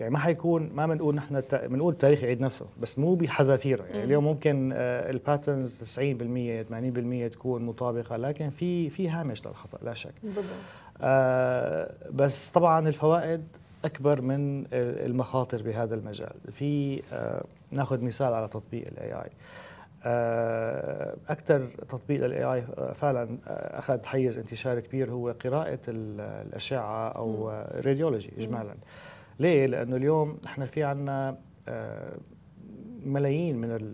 يعني 0.00 0.12
ما 0.12 0.18
حيكون 0.18 0.70
ما 0.74 0.86
بنقول 0.86 1.14
نحن 1.14 1.42
بنقول 1.52 1.92
التاريخ 1.92 2.22
يعيد 2.22 2.40
نفسه 2.40 2.66
بس 2.80 2.98
مو 2.98 3.14
بحذافيره. 3.14 3.82
يعني 3.82 4.04
اليوم 4.04 4.24
ممكن 4.24 4.72
ال 4.74 4.86
patterns 4.86 5.78
90% 5.78 7.28
80% 7.28 7.32
تكون 7.32 7.62
مطابقة 7.62 8.16
لكن 8.16 8.50
في 8.50 8.90
في 8.90 9.08
هامش 9.08 9.46
للخطأ 9.46 9.78
لا 9.82 9.94
شك. 9.94 10.14
بالضبط. 10.22 10.44
آه 11.00 11.92
بس 12.12 12.50
طبعا 12.50 12.88
الفوائد 12.88 13.44
أكبر 13.84 14.20
من 14.20 14.64
المخاطر 14.72 15.62
بهذا 15.62 15.94
المجال. 15.94 16.32
في 16.52 17.02
آه 17.12 17.44
ناخذ 17.70 18.04
مثال 18.04 18.32
على 18.34 18.48
تطبيق 18.48 18.86
ال 18.86 19.12
AI 19.12 19.30
آه، 20.04 21.14
أكثر 21.28 21.66
تطبيق 21.88 22.26
لل 22.26 22.44
AI 22.44 22.64
فعلا 22.94 23.28
أخذ 23.46 24.04
حيز 24.04 24.38
انتشار 24.38 24.80
كبير 24.80 25.10
هو 25.10 25.34
قراءة 25.44 25.78
الأشعة 25.88 27.08
أو 27.08 27.50
ال 27.50 27.58
radiology 27.58 28.30
اجمالا. 28.38 28.74
ليه؟ 29.40 29.66
لأنه 29.66 29.96
اليوم 29.96 30.36
إحنا 30.46 30.66
في 30.66 30.84
عندنا 30.84 31.38
آه، 31.68 32.16
ملايين 33.04 33.56
من 33.56 33.68
ال 33.70 33.86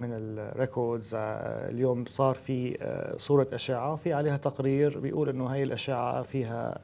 من 0.00 0.08
ال 0.12 0.25
records 0.25 1.14
آه، 1.14 1.70
اليوم 1.70 2.04
صار 2.06 2.34
في 2.34 2.76
آه، 2.82 3.16
صورة 3.16 3.46
أشعة 3.52 3.92
وفي 3.92 4.12
عليها 4.12 4.36
تقرير 4.36 4.98
بيقول 4.98 5.28
إنه 5.28 5.46
هي 5.46 5.62
الأشعة 5.62 6.22
فيها 6.22 6.78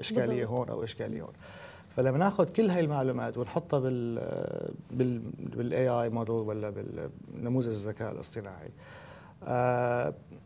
إشكالية 0.00 0.46
هون 0.46 0.68
أو 0.68 0.84
إشكالية 0.84 1.22
هون 1.22 1.32
فلما 1.96 2.18
ناخذ 2.18 2.44
كل 2.44 2.70
هاي 2.70 2.80
المعلومات 2.80 3.38
ونحطها 3.38 3.80
بال 3.80 4.14
بال 4.90 5.18
بال 5.38 5.88
AI 5.88 6.08
model 6.08 6.34
ولا 6.34 6.70
بالنموذج 6.70 7.68
الذكاء 7.68 8.12
الاصطناعي 8.12 8.66
آه 8.66 9.03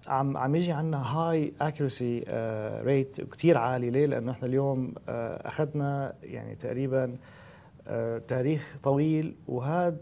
عم 0.08 0.36
عم 0.36 0.56
يجي 0.56 0.72
عندنا 0.72 1.16
هاي 1.16 1.52
accuracy 1.60 2.24
ريت 2.84 3.20
كثير 3.20 3.58
عالي. 3.58 3.90
ليه؟ 3.90 4.06
لأنه 4.06 4.32
إحنا 4.32 4.48
اليوم 4.48 4.94
آه 5.08 5.48
أخذنا 5.48 6.14
يعني 6.22 6.54
تقريبا 6.54 7.16
آه 7.86 8.18
تاريخ 8.28 8.76
طويل 8.82 9.34
وهذا 9.48 9.96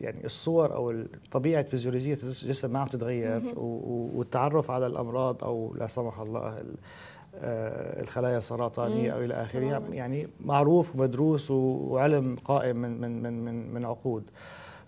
يعني 0.00 0.24
الصور 0.24 0.74
أو 0.74 1.04
طبيعة 1.32 1.62
فيزيولوجيه 1.62 2.12
الجسم 2.22 2.72
ما 2.72 2.78
عم 2.78 2.86
تتغير. 2.86 3.42
والتعرف 3.56 4.70
على 4.70 4.86
الأمراض 4.86 5.44
أو 5.44 5.74
لا 5.78 5.86
سمح 5.86 6.20
الله 6.20 6.62
آه، 7.34 8.00
الخلايا 8.00 8.38
السرطانية 8.38 9.10
أو 9.10 9.20
إلى 9.20 9.34
آخره 9.34 9.82
يعني 9.90 10.28
معروف 10.40 10.94
ومدروس 10.96 11.50
وعلم 11.50 12.36
قائم 12.44 12.76
من 12.76 13.00
من 13.00 13.22
من 13.22 13.44
من, 13.44 13.74
من 13.74 13.84
عقود. 13.84 14.30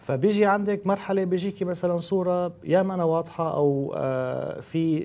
فبيجي 0.02 0.46
عندك 0.46 0.86
مرحلة 0.86 1.24
بيجيكي 1.24 1.64
مثلا 1.64 1.96
صورة 1.98 2.52
يا 2.64 2.82
ما 2.82 2.94
أنا 2.94 3.04
واضحة 3.04 3.54
أو 3.56 3.94
آه، 3.96 4.60
في 4.60 5.04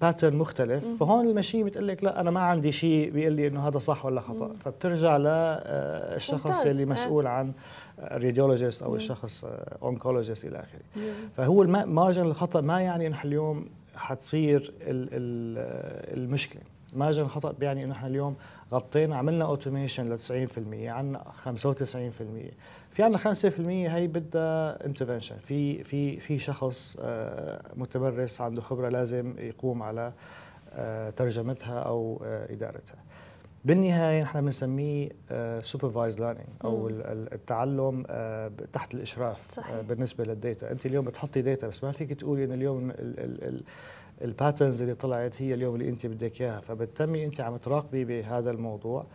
pattern 0.00 0.36
مختلف. 0.36 0.84
فهون 1.00 1.26
ال 1.28 1.33
machine 1.33 1.66
بتقول 1.66 1.88
لك 1.88 2.04
لا 2.04 2.20
أنا 2.20 2.30
ما 2.30 2.40
عندي 2.40 2.72
شيء 2.72 3.10
بيقول 3.10 3.32
لي 3.32 3.46
إنه 3.46 3.68
هذا 3.68 3.78
صح 3.78 4.06
ولا 4.06 4.20
خطأ. 4.20 4.50
فبترجع 4.64 5.16
للشخص 5.16 6.66
اللي 6.66 6.84
مسؤول 6.86 7.26
عن 7.26 7.52
ال 7.98 8.05
radiologist 8.05 8.82
أو 8.82 8.96
الشخص 8.96 9.44
oncologist 9.82 10.44
إلى 10.44 10.58
آخره. 10.58 10.80
فهو 11.36 11.62
الم- 11.62 11.94
margin 11.94 12.22
الخطأ 12.22 12.60
ما 12.60 12.80
يعني 12.80 13.06
إنه 13.06 13.24
اليوم 13.24 13.66
حتصير 13.96 14.72
ال- 14.80 15.08
ال- 15.12 16.18
المشكلة. 16.22 16.62
margin 16.94 17.22
الخطأ 17.22 17.52
بيعني 17.52 17.84
إنه 17.84 17.92
إحنا 17.94 18.08
اليوم 18.08 18.36
غطينا 18.72 19.16
عملنا 19.16 19.44
automation 19.44 20.08
ل 20.14 20.18
90% 20.18 20.22
عندنا 20.74 21.24
95% 21.44 21.50
في 22.90 23.02
عندنا 23.02 23.18
5% 23.34 23.60
هي 23.94 24.06
بدها 24.06 24.86
intervention 24.86 25.36
في 25.36 25.84
في 25.84 26.20
في 26.20 26.38
شخص 26.38 26.96
آه، 27.00 27.62
متمرس 27.76 28.40
عنده 28.40 28.62
خبرة 28.62 28.88
لازم 28.88 29.34
يقوم 29.38 29.82
على 29.82 30.12
آه، 30.74 31.10
ترجمتها 31.10 31.78
أو 31.80 32.22
آه، 32.24 32.52
إدارتها 32.52 32.96
بالنهاية 33.64 34.22
نحن 34.22 34.40
بنسميه 34.40 35.08
supervised 35.60 36.18
learning 36.20 36.46
أو. 36.64 36.88
ال- 36.88 37.02
ال- 37.06 37.32
التعلم 37.34 38.02
تحت 38.72 38.94
الإشراف 38.94 39.50
صحيح. 39.52 39.80
بالنسبة 39.80 40.24
لل 40.24 40.39
data 40.39 40.70
أنت 40.72 40.86
اليوم 40.86 41.04
بتحطي 41.04 41.42
data 41.42 41.68
بس 41.68 41.84
ما 41.84 41.92
فيك 41.92 42.12
تقولي 42.12 42.44
ان 42.44 42.52
اليوم 42.52 42.92
ال 44.22 44.29
patterns 44.29 44.82
اللي 44.82 44.94
طلعت 44.94 45.42
هي 45.42 45.54
اليوم 45.54 45.74
اللي 45.74 45.88
انت 45.88 46.06
بدك 46.06 46.42
اياها. 46.42 46.60
فبتتمي 46.60 47.24
انت 47.24 47.40
عم 47.40 47.56
تراقبي 47.56 48.04
بهذا 48.04 48.50
الموضوع. 48.50 49.06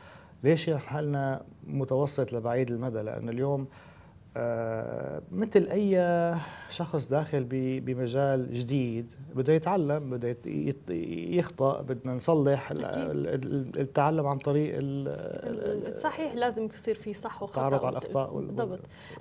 ليش 0.43 0.69
حالنا 0.69 1.41
متوسط 1.67 2.33
لبعيد 2.33 2.71
المدى؟ 2.71 3.01
لأنه 3.01 3.31
اليوم 3.31 3.61
آه، 3.61 3.67
مثل 5.31 5.67
أي 5.71 5.95
شخص 6.69 7.09
داخل 7.09 7.43
بمجال 7.79 8.53
جديد 8.53 9.13
بده 9.35 9.53
يتعلم 9.53 10.09
بده 10.09 10.37
يخطأ 11.35 11.81
بدنا 11.81 12.13
نصلح 12.15 12.71
أكيد. 12.71 12.85
ال- 12.85 13.27
ال- 13.27 13.79
التعلم 13.79 14.27
عن 14.27 14.37
طريق 14.37 14.79
صحيح 15.97 16.33
لازم 16.33 16.65
يصير 16.75 16.95
في 16.95 17.13
صح 17.13 17.43
وخطأ 17.43 17.67
التعرف 17.67 17.85
على 17.85 17.99
وال- 18.31 18.45
بالضبط 18.45 18.79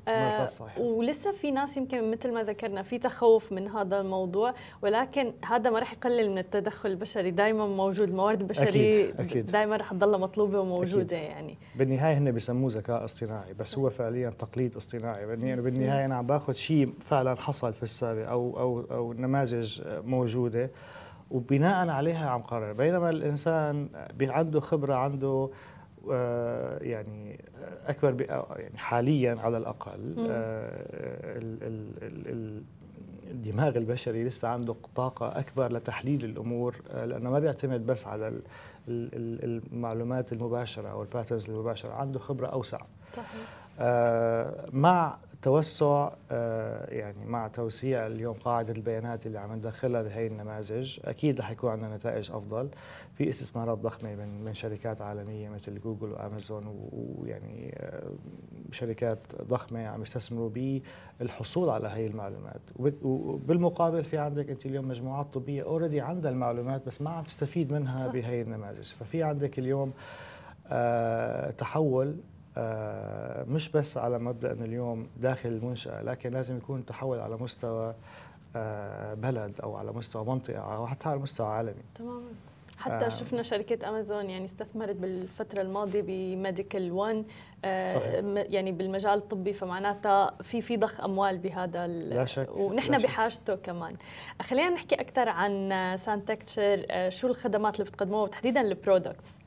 آه. 0.08 0.48
ولسه 0.80 1.32
في 1.32 1.50
ناس 1.50 1.76
يمكن 1.76 2.10
مثل 2.10 2.32
ما 2.32 2.42
ذكرنا 2.42 2.82
في 2.82 2.98
تخوف 2.98 3.52
من 3.52 3.68
هذا 3.68 4.00
الموضوع 4.00 4.54
ولكن 4.82 5.32
هذا 5.44 5.70
ما 5.70 5.78
راح 5.78 5.92
يقلل 5.92 6.30
من 6.30 6.38
التدخل 6.38 6.90
البشري 6.90 7.30
دائما 7.30 7.66
موجود 7.66 8.08
الموارد 8.08 8.40
البشريه. 8.40 9.10
دائما 9.40 9.76
راح 9.76 9.90
تضلها 9.92 10.18
مطلوبة 10.18 10.60
وموجودة 10.60 11.16
أكيد. 11.16 11.28
يعني 11.30 11.58
بالنهاية 11.76 12.18
هن 12.18 12.32
بيسموه 12.32 12.70
ذكاء 12.72 13.04
اصطناعي 13.04 13.54
بس 13.54 13.78
هو 13.78 13.90
فعليا 13.90 14.30
تقليد 14.30 14.76
اصطناعي 14.76 15.03
يعني 15.04 15.60
بالنهاية 15.62 16.04
أنا 16.04 16.14
عم 16.16 16.26
باخذ 16.26 16.52
شيء 16.52 16.92
فعلا 17.00 17.34
حصل 17.34 17.72
في 17.72 17.82
السابق 17.82 18.28
أو 18.30 18.58
أو 18.60 18.80
أو 18.90 19.12
نماذج 19.12 19.80
موجودة 19.86 20.70
وبناء 21.30 21.88
عليها 21.88 22.30
عم 22.30 22.40
قرر. 22.40 22.72
بينما 22.72 23.10
الإنسان 23.10 23.88
عنده 24.20 24.60
خبرة 24.60 24.94
عنده 24.94 25.48
آه، 26.12 26.78
يعني 26.82 27.40
أكبر 27.86 28.20
يعني 28.56 28.78
حاليا 28.78 29.36
على 29.40 29.56
الأقل. 29.58 30.14
آه، 30.18 31.38
ال- 31.38 31.62
ال- 31.62 32.02
ال- 32.02 32.28
ال- 32.28 32.62
الدماغ 33.30 33.76
البشري 33.76 34.24
لسه 34.24 34.48
عنده 34.48 34.74
طاقة 34.96 35.38
أكبر 35.38 35.72
لتحليل 35.72 36.24
الأمور 36.24 36.74
آه، 36.90 37.04
لأنه 37.04 37.30
ما 37.30 37.38
بيعتمد 37.38 37.86
بس 37.86 38.06
على 38.06 38.28
ال- 38.28 38.42
ال- 38.88 39.14
ال- 39.44 39.62
المعلومات 39.72 40.32
المباشرة 40.32 40.88
أو 40.88 41.02
الباترنز 41.02 41.50
المباشرة 41.50 41.92
عنده 41.92 42.18
خبرة 42.18 42.46
أوسع. 42.46 42.78
صحيح. 43.16 43.28
مع 44.72 45.18
توسع 45.44 46.10
آه، 46.30 46.94
يعني 46.94 47.26
مع 47.26 47.48
توسيع 47.48 48.06
اليوم 48.06 48.34
قاعدة 48.34 48.72
البيانات 48.72 49.26
اللي 49.26 49.38
عم 49.38 49.52
ندخلها 49.52 50.02
بهي 50.02 50.26
النماذج 50.26 50.98
أكيد 51.04 51.40
رح 51.40 51.50
يكون 51.50 51.70
عندنا 51.70 51.96
نتائج 51.96 52.30
أفضل. 52.30 52.68
في 53.12 53.28
استثمارات 53.28 53.78
ضخمة 53.78 54.14
من 54.14 54.44
من 54.44 54.54
شركات 54.54 55.00
عالمية 55.00 55.48
مثل 55.48 55.80
جوجل 55.80 56.12
وأمازون 56.12 56.88
ويعني 56.92 57.74
آه، 57.78 58.10
شركات 58.72 59.18
ضخمة 59.42 59.86
عم 59.86 60.02
يستثمروا 60.02 60.50
بالحصول 61.20 61.68
على 61.70 61.88
هي 61.88 62.06
المعلومات. 62.06 62.60
وبالمقابل 63.02 64.04
في 64.04 64.18
عندك 64.18 64.50
أنت 64.50 64.66
اليوم 64.66 64.88
مجموعات 64.88 65.26
طبية 65.34 65.62
already 65.62 66.00
عندها 66.00 66.30
المعلومات 66.30 66.86
بس 66.86 67.02
ما 67.02 67.10
عم 67.10 67.24
تستفيد 67.24 67.72
منها. 67.72 68.06
بهي 68.06 68.42
النماذج. 68.42 68.84
ففي 68.84 69.22
عندك 69.22 69.58
اليوم 69.58 69.92
آه، 70.66 71.50
تحول 71.50 72.08
آه، 72.08 72.33
مش 73.48 73.68
بس 73.68 73.96
على 73.96 74.18
مبدأ 74.18 74.52
انه 74.52 74.64
اليوم 74.64 75.08
داخل 75.16 75.48
المنشأة 75.48 76.02
لكن 76.02 76.30
لازم 76.30 76.56
يكون 76.56 76.86
تحول 76.86 77.20
على 77.20 77.36
مستوى 77.36 77.94
آه، 78.56 79.14
بلد 79.14 79.60
أو 79.62 79.76
على 79.76 79.92
مستوى 79.92 80.24
منطقة 80.24 80.76
أو 80.76 80.86
حتى 80.86 81.08
على 81.08 81.18
مستوى 81.18 81.46
عالمي 81.46 81.82
تماما 81.94 82.32
حتى 82.78 83.06
آه. 83.06 83.08
شفنا 83.08 83.42
شركة 83.42 83.88
أمازون 83.88 84.30
يعني 84.30 84.44
استثمرت 84.44 84.96
بالفترة 84.96 85.60
الماضية 85.62 86.02
بميديكال 86.02 86.92
وان 86.92 87.24
صحيح. 87.64 88.24
يعني 88.34 88.72
بالمجال 88.72 89.18
الطبي 89.18 89.52
فمعناتها 89.52 90.34
في 90.42 90.62
في 90.62 90.76
ضخ 90.76 91.00
أموال 91.00 91.38
بهذا 91.38 91.86
لا 91.86 92.24
شك، 92.24 92.48
ونحن 92.56 92.92
لا 92.92 92.98
شك. 92.98 93.04
بحاجته 93.04 93.54
كمان 93.54 93.96
خلينا 94.42 94.70
نحكي 94.70 94.94
أكثر 94.94 95.28
عن 95.28 95.70
سانتكشر 96.04 96.86
شو 97.08 97.26
الخدمات 97.26 97.80
اللي 97.80 97.90
بتقدموها 97.90 98.22
وتحديدا 98.22 98.60
ال 98.60 98.68
products 98.68 99.30
آه، 99.30 99.43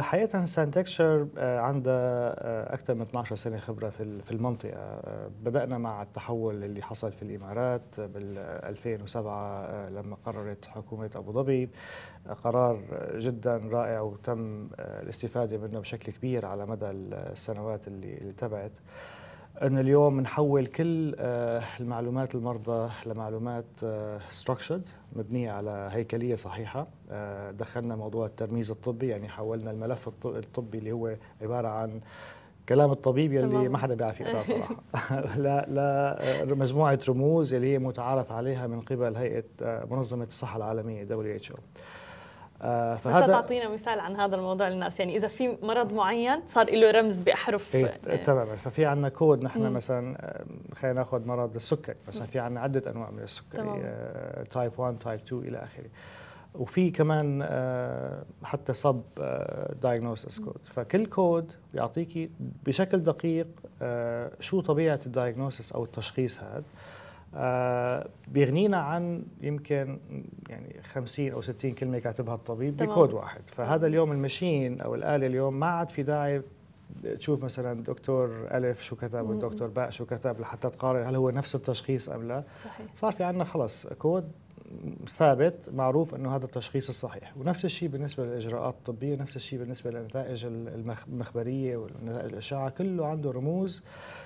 حقيقة 0.00 0.44
سانتكشر 0.44 1.26
آه، 1.38 1.60
عندها 1.60 2.34
آه، 2.38 2.74
أكثر 2.74 2.94
من 2.94 3.02
12 3.02 3.36
سنة 3.36 3.58
خبرة 3.58 3.88
في 3.90 4.02
ال- 4.02 4.22
في 4.22 4.30
المنطقة. 4.32 4.72
آه، 4.76 5.30
بدأنا 5.42 5.78
مع 5.78 6.02
التحول 6.02 6.64
اللي 6.64 6.82
حصل 6.82 7.12
في 7.12 7.22
الإمارات 7.22 7.82
بال 8.00 8.38
2007 8.38 9.64
آه، 9.64 9.88
لما 9.88 10.16
قررت 10.26 10.64
حكومة 10.66 11.10
أبو 11.16 11.32
ظبي. 11.32 11.70
آه، 12.26 12.32
قرار 12.32 12.80
جدا 13.18 13.56
رائع 13.56 14.00
وتم 14.00 14.68
آه، 14.78 15.02
الاستفادة 15.02 15.58
منه 15.58 15.80
بشكل 15.80 16.12
كبير 16.12 16.46
على 16.46 16.66
مدى 16.66 16.90
السنوات 16.90 17.88
اللي 17.88 18.14
اللي 18.18 18.32
تبعت. 18.32 18.72
أن 19.62 19.78
اليوم 19.78 20.20
نحول 20.20 20.66
كل 20.66 21.14
آه، 21.18 21.62
المعلومات 21.80 22.34
المرضى 22.34 22.90
لمعلومات 23.06 23.64
ستراكشرد 24.30 24.88
مبنية 25.16 25.50
على 25.52 25.88
هيكلية 25.92 26.34
صحيحة. 26.34 26.86
آه، 27.10 27.50
دخلنا 27.50 27.96
موضوع 27.96 28.26
الترميز 28.26 28.70
الطبي 28.70 29.08
يعني 29.08 29.28
حولنا 29.28 29.70
الملف 29.70 30.08
الط- 30.08 30.26
الطبي 30.26 30.78
اللي 30.78 30.92
هو 30.92 31.14
عبارة 31.42 31.68
عن 31.68 32.00
كلام 32.68 32.90
الطبيب 32.92 33.32
يلي. 33.32 33.68
ما 33.68 33.78
حدا 33.78 33.94
بيعرف 33.94 34.20
يقرأه 34.20 34.42
صراحة. 34.42 34.76
لا 35.44 35.66
لا 35.68 36.18
آه، 36.42 36.44
مجموعة 36.44 36.98
رموز 37.08 37.54
اللي 37.54 37.72
هي 37.74 37.78
متعارف 37.78 38.32
عليها 38.32 38.66
من 38.66 38.80
قبل 38.80 39.16
هيئة 39.16 39.44
آه، 39.62 39.84
منظمة 39.90 40.24
الصحة 40.24 40.56
العالمية 40.56 41.04
WHO 41.06 41.54
آه، 42.62 42.94
بس 42.94 43.02
تعطينا 43.02 43.68
مثال 43.68 44.00
عن 44.00 44.16
هذا 44.16 44.36
الموضوع 44.36 44.68
للناس. 44.68 45.00
يعني 45.00 45.16
إذا 45.16 45.28
في 45.28 45.56
مرض 45.62 45.92
معين 45.92 46.40
صار 46.46 46.70
له 46.70 46.90
رمز 46.90 47.20
بأحرف 47.20 47.74
إيه 47.74 47.98
آه، 48.06 48.16
تماما. 48.16 48.56
ففي 48.56 48.84
عندنا 48.84 49.08
كود 49.08 49.44
نحن 49.44 49.62
مم. 49.62 49.72
مثلا 49.72 50.16
آه، 50.20 50.44
خلينا 50.74 50.98
ناخذ 50.98 51.26
مرض 51.26 51.54
السكر. 51.54 51.94
مثلا 52.08 52.26
في 52.26 52.38
عندنا 52.38 52.60
عدة 52.60 52.90
أنواع 52.90 53.10
من 53.10 53.22
السكري 53.22 53.62
تمام. 53.62 54.44
type 54.50 54.72
1 54.78 54.98
type 54.98 55.20
2 55.20 55.42
إلى 55.42 55.58
آخره. 55.58 55.88
وفي 56.54 56.90
كمان 56.90 57.40
آه، 57.42 58.22
حتى 58.44 58.74
sub 58.74 59.02
diagnosis 59.82 60.40
code 60.40 60.58
فكل 60.64 61.06
كود 61.06 61.52
بيعطيكي 61.74 62.30
بشكل 62.66 62.98
دقيق 62.98 63.46
آه، 63.82 64.30
شو 64.40 64.60
طبيعة 64.60 65.00
ال 65.06 65.13
diagnosis 65.13 65.72
أو 65.72 65.84
التشخيص 65.84 66.40
هذا. 66.40 66.56
آه، 66.56 66.62
بيغنينا 68.28 68.76
عن 68.76 69.22
يمكن 69.40 69.98
يعني 70.48 70.82
50 70.82 71.30
أو 71.30 71.42
60 71.42 71.72
كلمة 71.72 71.98
كاتبها 71.98 72.34
الطبيب 72.34 72.76
تمام. 72.76 72.90
بكود 72.90 73.12
واحد. 73.12 73.40
فهذا 73.46 73.86
اليوم 73.86 74.12
المشين 74.12 74.80
أو 74.80 74.94
الآلة 74.94 75.26
اليوم 75.26 75.60
ما 75.60 75.66
عاد 75.66 75.90
في 75.90 76.02
داعي 76.02 76.42
تشوف 77.18 77.44
مثلا 77.44 77.80
دكتور 77.82 78.30
ألف 78.50 78.82
شو 78.82 78.96
كتب 78.96 79.28
والدكتور 79.28 79.68
باء 79.68 79.90
شو 79.90 80.06
كتب 80.06 80.40
لحتى 80.40 80.70
تقارن 80.70 81.06
هل 81.06 81.16
هو 81.16 81.30
نفس 81.30 81.54
التشخيص 81.54 82.08
أم 82.08 82.28
لا. 82.28 82.42
صحيح. 82.64 82.86
صار 82.94 83.12
في 83.12 83.24
عندنا 83.24 83.44
خلص 83.44 83.86
كود 83.86 84.32
ثابت 85.08 85.70
معروف 85.74 86.14
إنه 86.14 86.36
هذا 86.36 86.44
التشخيص 86.44 86.88
الصحيح. 86.88 87.36
ونفس 87.36 87.64
الشيء 87.64 87.88
بالنسبة 87.88 88.24
للإجراءات 88.24 88.74
الطبية 88.74 89.16
نفس 89.16 89.36
الشيء 89.36 89.58
بالنسبة 89.58 89.90
للنتائج 89.90 90.44
المخ- 90.46 91.06
المخبرية 91.08 91.76
ونتائج 91.76 92.32
الاشعه 92.32 92.70
كله 92.70 93.06
عنده 93.06 93.30
رموز 93.30 93.82
آه، 93.82 94.21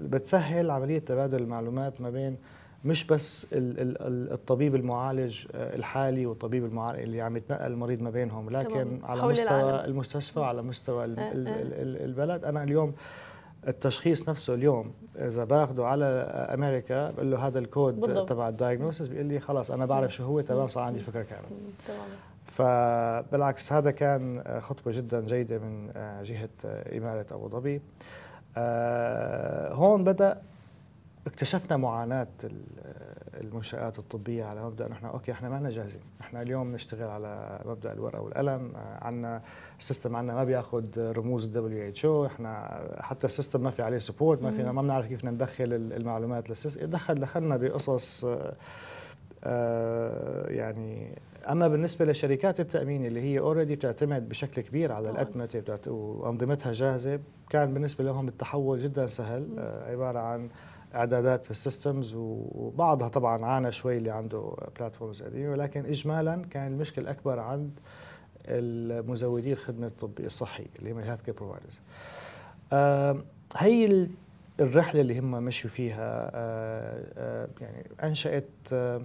بتسهل 0.00 0.70
عملية 0.70 0.98
تبادل 0.98 1.38
المعلومات 1.42 2.00
ما 2.00 2.10
بين 2.10 2.36
مش 2.84 3.06
بس 3.06 3.46
ال- 3.52 3.80
ال- 3.80 4.02
ال- 4.02 4.32
الطبيب 4.32 4.74
المعالج 4.74 5.46
آه، 5.54 5.76
الحالي 5.76 6.26
والطبيب 6.26 6.64
المعالج 6.64 7.00
اللي 7.00 7.20
عم 7.20 7.36
يتنقل 7.36 7.72
المريض 7.72 8.02
ما 8.02 8.10
بينهم 8.10 8.50
لكن 8.50 8.68
تمام. 8.68 9.00
على 9.04 9.22
مستوى 9.22 9.60
العالم. 9.62 9.90
المستشفى 9.90 10.40
على 10.40 10.62
مستوى 10.62 11.04
ال- 11.04 11.18
آه، 11.18 11.32
ال- 11.32 11.48
آه. 11.48 11.62
ال- 11.62 11.74
ال- 11.74 12.04
البلد 12.04 12.44
أنا 12.44 12.62
اليوم 12.62 12.94
التشخيص 13.68 14.28
نفسه 14.28 14.54
اليوم 14.54 14.92
إذا 15.16 15.44
باخده 15.44 15.86
على 15.86 16.04
أمريكا 16.54 17.10
بقول 17.10 17.30
له 17.30 17.46
هذا 17.46 17.58
الكود 17.58 18.00
بالضبط. 18.00 18.28
تبع 18.28 18.48
ال 18.48 18.54
diagnosis 18.54 19.08
بيقول 19.08 19.26
لي 19.26 19.40
خلاص 19.40 19.70
أنا 19.70 19.86
بعرف 19.86 20.14
شو 20.14 20.24
هو 20.24 20.40
تمام 20.40 20.68
صار 20.68 20.82
عندي 20.84 20.98
فكرة 21.00 21.22
كاملة 21.22 21.48
تماما 21.88 22.04
فبالعكس 22.46 23.72
هذا 23.72 23.90
كان 23.90 24.42
خطوة 24.60 24.92
جدا 24.92 25.20
جيدة 25.20 25.58
من 25.58 25.90
جهة 26.22 26.48
إمارة 26.96 27.26
أبو 27.32 27.48
ظبي 27.48 27.76
آه، 27.76 27.80
هون 29.76 30.04
بدأ 30.04 30.42
اكتشفنا 31.26 31.76
معاناة 31.76 32.26
المنشآت 33.40 33.98
الطبية 33.98 34.44
على 34.44 34.64
مبدأ 34.64 34.88
نحن 34.88 35.06
okay 35.06 35.32
إحنا 35.32 35.48
ما 35.48 35.56
لنا 35.56 35.70
جاهزين، 35.70 36.00
إحنا 36.20 36.42
اليوم 36.42 36.72
نشتغل 36.72 37.08
على 37.08 37.60
مبدأ 37.64 37.92
الورقة 37.92 38.20
والقلم، 38.20 38.72
عندنا 39.02 39.42
ال 39.78 39.83
system 39.83 40.16
عندنا 40.16 40.34
ما 40.34 40.44
بياخذ 40.44 40.84
رموز 40.98 41.44
ال 41.44 41.88
WHO، 41.88 42.26
إحنا 42.26 42.80
حتى 43.00 43.26
ال 43.26 43.31
system 43.31 43.60
ما 43.60 43.70
في 43.70 43.82
عليه 43.82 43.98
support، 43.98 44.42
ما 44.42 44.50
فينا 44.50 44.72
ما 44.72 44.82
بنعرف 44.82 45.06
كيف 45.06 45.24
ندخل 45.24 45.72
المعلومات 45.72 46.50
لل 46.50 46.58
system، 46.58 46.86
دخل 46.86 47.14
دخلنا 47.14 47.56
بقصص 47.56 48.24
آه، 48.24 48.52
يعني 50.48 51.18
أما 51.48 51.68
بالنسبة 51.68 52.04
لشركات 52.04 52.60
التأمين 52.60 53.06
اللي 53.06 53.20
هي 53.20 53.38
already 53.38 53.76
بتعتمد 53.76 54.28
بشكل 54.28 54.62
كبير 54.62 54.92
على 54.92 55.10
الاتمته 55.10 55.92
وأنظمتها 55.92 56.72
جاهزة 56.72 57.20
كان 57.50 57.74
بالنسبة 57.74 58.04
لهم 58.04 58.28
التحول 58.28 58.82
جدا 58.82 59.06
سهل. 59.06 59.46
آه، 59.58 59.90
عبارة 59.90 60.18
عن 60.18 60.48
إعدادات 60.94 61.44
في 61.44 61.50
ال 61.50 61.58
systems 61.58 62.14
وبعضها 62.16 63.08
طبعا 63.08 63.44
عانى 63.44 63.72
شوي 63.72 63.96
اللي 63.96 64.10
عنده 64.10 64.56
platforms 64.78 65.22
قديمة 65.22 65.50
ولكن 65.50 65.86
اجمالا 65.86 66.42
كان 66.50 66.72
المشكلة 66.72 67.04
الاكبر 67.04 67.38
عند 67.38 67.70
المزودي 68.48 69.52
الخدمة 69.52 69.86
الطبية 69.86 70.26
الصحية 70.26 70.66
اللي 70.78 70.92
هم 70.92 70.98
ال 70.98 71.22
healthcare 71.22 71.34
providers 71.34 71.80
هي 73.56 74.06
الرحلة 74.60 75.00
اللي 75.00 75.18
هم 75.18 75.30
مشوا 75.30 75.70
فيها 75.70 76.30
آه، 76.34 77.04
آه، 77.16 77.48
يعني 77.60 77.86
أنشأت 78.02 78.48
آه، 78.72 79.02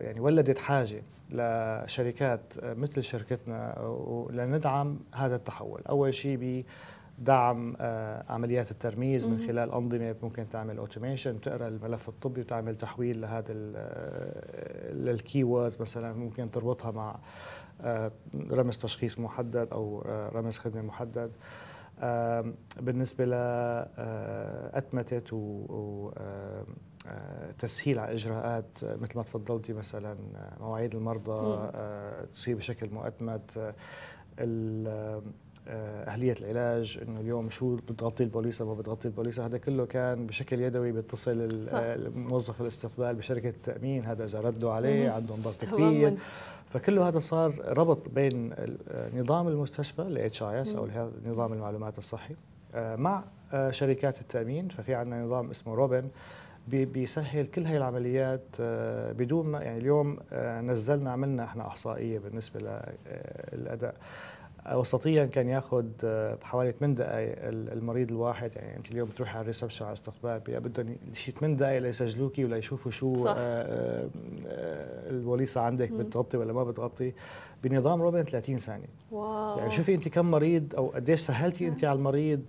يعني 0.00 0.20
ولدت 0.20 0.58
حاجة 0.58 1.02
لشركات 1.30 2.54
مثل 2.62 3.02
شركتنا 3.02 3.74
لندعم 4.30 4.98
هذا 5.14 5.36
التحول. 5.36 5.82
أول 5.88 6.14
شيء 6.14 6.64
دعم 7.18 7.76
آه، 7.80 8.24
عمليات 8.28 8.70
الترميز 8.70 9.26
من 9.26 9.46
خلال 9.46 9.72
أنظمة 9.72 10.16
ممكن 10.22 10.48
تعمل 10.48 10.78
automation 10.78 11.40
تقرأ 11.40 11.68
الملف 11.68 12.08
الطبي 12.08 12.40
وتعمل 12.40 12.76
تحويل 12.76 13.20
لهذا 13.20 13.52
لل 14.92 15.44
keywords 15.44 15.80
مثلا 15.80 16.16
ممكن 16.16 16.50
تربطها 16.50 16.90
مع 16.90 17.16
آه، 17.80 18.12
رمز 18.50 18.78
تشخيص 18.78 19.18
محدد 19.18 19.68
أو 19.72 20.04
آه، 20.06 20.28
رمز 20.28 20.58
خدمة 20.58 20.82
محدد. 20.82 21.32
بالنسبة 22.80 23.24
لاتمته 23.24 25.20
وتسهيل 27.06 27.98
على 27.98 28.12
إجراءات 28.14 28.78
مثل 28.82 29.16
ما 29.16 29.22
تفضلتي 29.22 29.72
مثلا 29.72 30.16
مواعيد 30.60 30.94
المرضى 30.94 31.70
تصير 32.34 32.56
بشكل 32.56 32.88
مؤتمت 32.90 33.74
آه، 35.68 36.04
أهلية 36.04 36.34
العلاج 36.40 36.98
إنه 37.02 37.20
اليوم 37.20 37.50
شو 37.50 37.76
بتغطي 37.76 38.24
البوليصه 38.24 38.64
ما 38.64 38.74
بتغطي 38.74 39.08
البوليصه 39.08 39.46
هذا 39.46 39.58
كله 39.58 39.86
كان 39.86 40.26
بشكل 40.26 40.60
يدوي 40.60 40.92
بيتصل 40.92 41.66
موظف 42.14 42.60
الاستقبال 42.60 43.14
بشركة 43.14 43.48
التامين 43.48 44.04
هذا 44.04 44.24
إذا 44.24 44.40
ردوا 44.40 44.72
عليه 44.72 45.10
عندهم 45.10 45.40
ضغط 45.42 45.64
كبير. 45.64 46.14
فكله 46.70 47.08
هذا 47.08 47.18
صار 47.18 47.78
ربط 47.78 48.08
بين 48.08 48.54
نظام 49.14 49.48
المستشفى 49.48 50.02
ال 50.02 50.42
HIS 50.42 50.74
أو 50.74 50.88
نظام 51.26 51.52
المعلومات 51.52 51.98
الصحي 51.98 52.34
آه، 52.74 52.96
مع 52.96 53.24
آه، 53.52 53.70
شركات 53.70 54.20
التأمين. 54.20 54.68
ففي 54.68 54.94
عندنا 54.94 55.24
نظام 55.24 55.50
اسمه 55.50 55.74
روبن 55.74 56.08
بيسهل 56.68 57.46
كل 57.46 57.66
هاي 57.66 57.76
العمليات 57.76 58.44
بدون 59.18 59.46
ما 59.46 59.62
يعني 59.62 59.78
اليوم 59.78 60.18
نزلنا 60.62 61.12
عملنا 61.12 61.44
إحنا 61.44 61.66
أحصائية 61.66 62.18
بالنسبة 62.18 62.80
للأداء 63.52 63.94
وسطيا 64.72 65.24
كان 65.26 65.48
ياخذ 65.48 65.86
آه، 66.04 66.38
حوالي 66.42 66.72
8 66.72 66.94
دقائق 66.94 67.34
المريض 67.48 68.10
الواحد 68.10 68.50
يعني 68.56 68.76
انت 68.76 68.90
اليوم 68.90 69.08
بتروحي 69.08 69.32
على 69.32 69.40
ال 69.40 69.44
reception 69.44 69.84
على 69.84 69.92
الاستقبال 69.92 70.60
بدهم 70.60 70.96
شيء 71.14 71.34
8 71.34 71.56
دقائق 71.56 71.78
ليسجلوكي 71.78 72.44
ولا 72.44 72.56
يشوفوا 72.56 72.90
شو 72.90 73.24
صح. 73.24 73.34
آه، 73.38 74.08
آه، 74.46 75.10
البوليصة 75.10 75.60
عندك. 75.60 75.92
بتغطي 75.92 76.36
ولا 76.36 76.52
ما 76.52 76.64
بتغطي 76.64 77.12
بنظام 77.64 78.02
روبن 78.02 78.22
30 78.22 78.58
ثانية 78.58 78.86
wow. 79.12 79.58
يعني 79.58 79.70
شوفي 79.72 79.94
انت 79.94 80.08
كم 80.08 80.30
مريض 80.30 80.74
أو 80.76 80.86
قديش 80.88 81.20
سهلتي 81.20 81.68
انت 81.68 81.84
على 81.84 81.96
المريض 81.98 82.42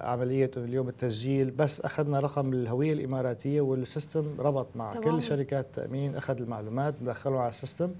عملية 0.00 0.50
اليوم 0.56 0.88
التسجيل 0.88 1.50
بس 1.50 1.80
أخذنا 1.80 2.20
رقم 2.20 2.52
الهوية 2.52 2.92
الإماراتية 2.92 3.60
وال 3.60 3.76
system 3.76 4.24
ربط 4.38 4.66
مع 4.76 4.92
طبعا. 4.94 5.04
كل 5.04 5.22
شركات 5.22 5.64
التامين 5.64 6.16
أخذ 6.16 6.40
المعلومات 6.40 6.94
دخلوا 7.02 7.40
على 7.40 7.48
ال 7.48 7.54
system 7.54 7.90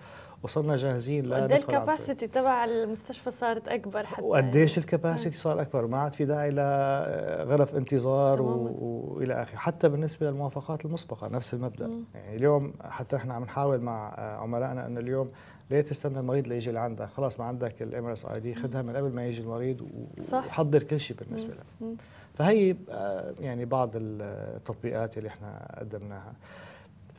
وصلنا 0.45 0.77
جاهزين 0.77 1.35
قد 1.35 1.53
ال 1.53 1.61
capacity 1.61 2.27
تبع 2.27 2.65
المستشفى 2.65 3.31
صارت 3.31 3.69
أكبر 3.69 4.07
حتى 4.07 4.23
وقديش 4.23 4.79
ال 4.79 4.85
capacity 4.85 5.37
صار 5.37 5.61
أكبر؟ 5.61 5.87
ما 5.87 5.99
عاد 5.99 6.15
في 6.15 6.25
داعي 6.25 6.51
لغرف 6.51 7.75
انتظار 7.75 8.43
وإلى 8.43 9.43
آخره. 9.43 9.57
حتى 9.57 9.89
بالنسبة 9.89 10.31
للموافقات 10.31 10.85
المسبقة 10.85 11.29
نفس 11.29 11.55
المبدأ. 11.55 11.87
مم. 11.87 12.05
يعني 12.15 12.37
اليوم 12.37 12.73
حتى 12.85 13.17
إحنا 13.17 13.35
عم 13.35 13.43
نحاول 13.43 13.81
مع 13.81 14.15
عملائنا 14.41 14.87
إنه 14.87 15.01
اليوم 15.01 15.31
ليه 15.71 15.81
تستنى 15.81 16.19
المريض 16.21 16.49
ليجي 16.49 16.71
لعندك. 16.73 17.09
خلاص 17.09 17.41
ما 17.41 17.47
عندك 17.47 17.83
ال 17.83 18.07
Emirates 18.07 18.27
ID 18.27 18.55
خذها 18.55 18.83
من 18.83 18.97
قبل 18.97 19.11
ما 19.11 19.27
يجي 19.27 19.43
المريض 19.43 19.89
وحضر 20.33 20.83
كل 20.83 21.01
شيء 21.01 21.17
بالنسبة 21.17 21.55
له. 21.55 21.95
فهي 22.35 22.77
آه، 22.91 23.35
يعني 23.41 23.65
بعض 23.65 23.91
التطبيقات 23.95 25.19
اللي 25.19 25.29
إحنا 25.29 25.77
قدمناها. 25.81 26.33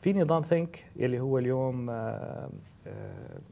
في 0.06 0.12
نظام 0.12 0.42
ثينك 0.42 0.84
يلي 0.96 1.20
هو 1.20 1.38
اليوم 1.38 1.90
آه، 1.90 2.48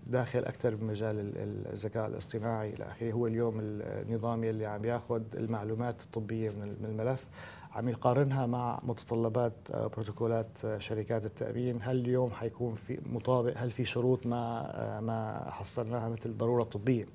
داخل 0.07 0.39
أكثر 0.39 0.75
بمجال 0.75 1.33
الذكاء 1.73 2.07
الاصطناعي 2.07 2.71
إلى 2.71 2.85
آخره. 2.85 3.13
هو 3.13 3.27
اليوم 3.27 3.55
النظام 3.61 4.45
اللي 4.45 4.67
عم 4.67 4.85
ياخذ 4.85 5.23
المعلومات 5.35 6.03
الطبية 6.03 6.51
من 6.51 6.85
الملف 6.85 7.27
عم 7.73 7.89
يقارنها 7.89 8.47
مع 8.47 8.81
متطلبات 8.83 9.53
آه، 9.71 9.87
بروتوكولات 9.87 10.65
آه، 10.65 10.79
شركات 10.79 11.25
التأمين. 11.25 11.79
هل 11.83 11.97
اليوم 11.97 12.31
حيكون 12.31 12.75
في 12.75 12.99
مطابق؟ 13.07 13.53
هل 13.57 13.71
في 13.71 13.85
شروط 13.85 14.27
ما 14.27 14.71
آه، 14.75 15.01
ما 15.01 15.51
حصلناها 15.51 16.09
مثل 16.09 16.31
الضرورة 16.31 16.63
الطبية؟ 16.63 17.07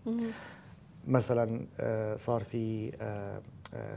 مثلا 1.07 1.65
صار 2.17 2.43
في 2.43 2.91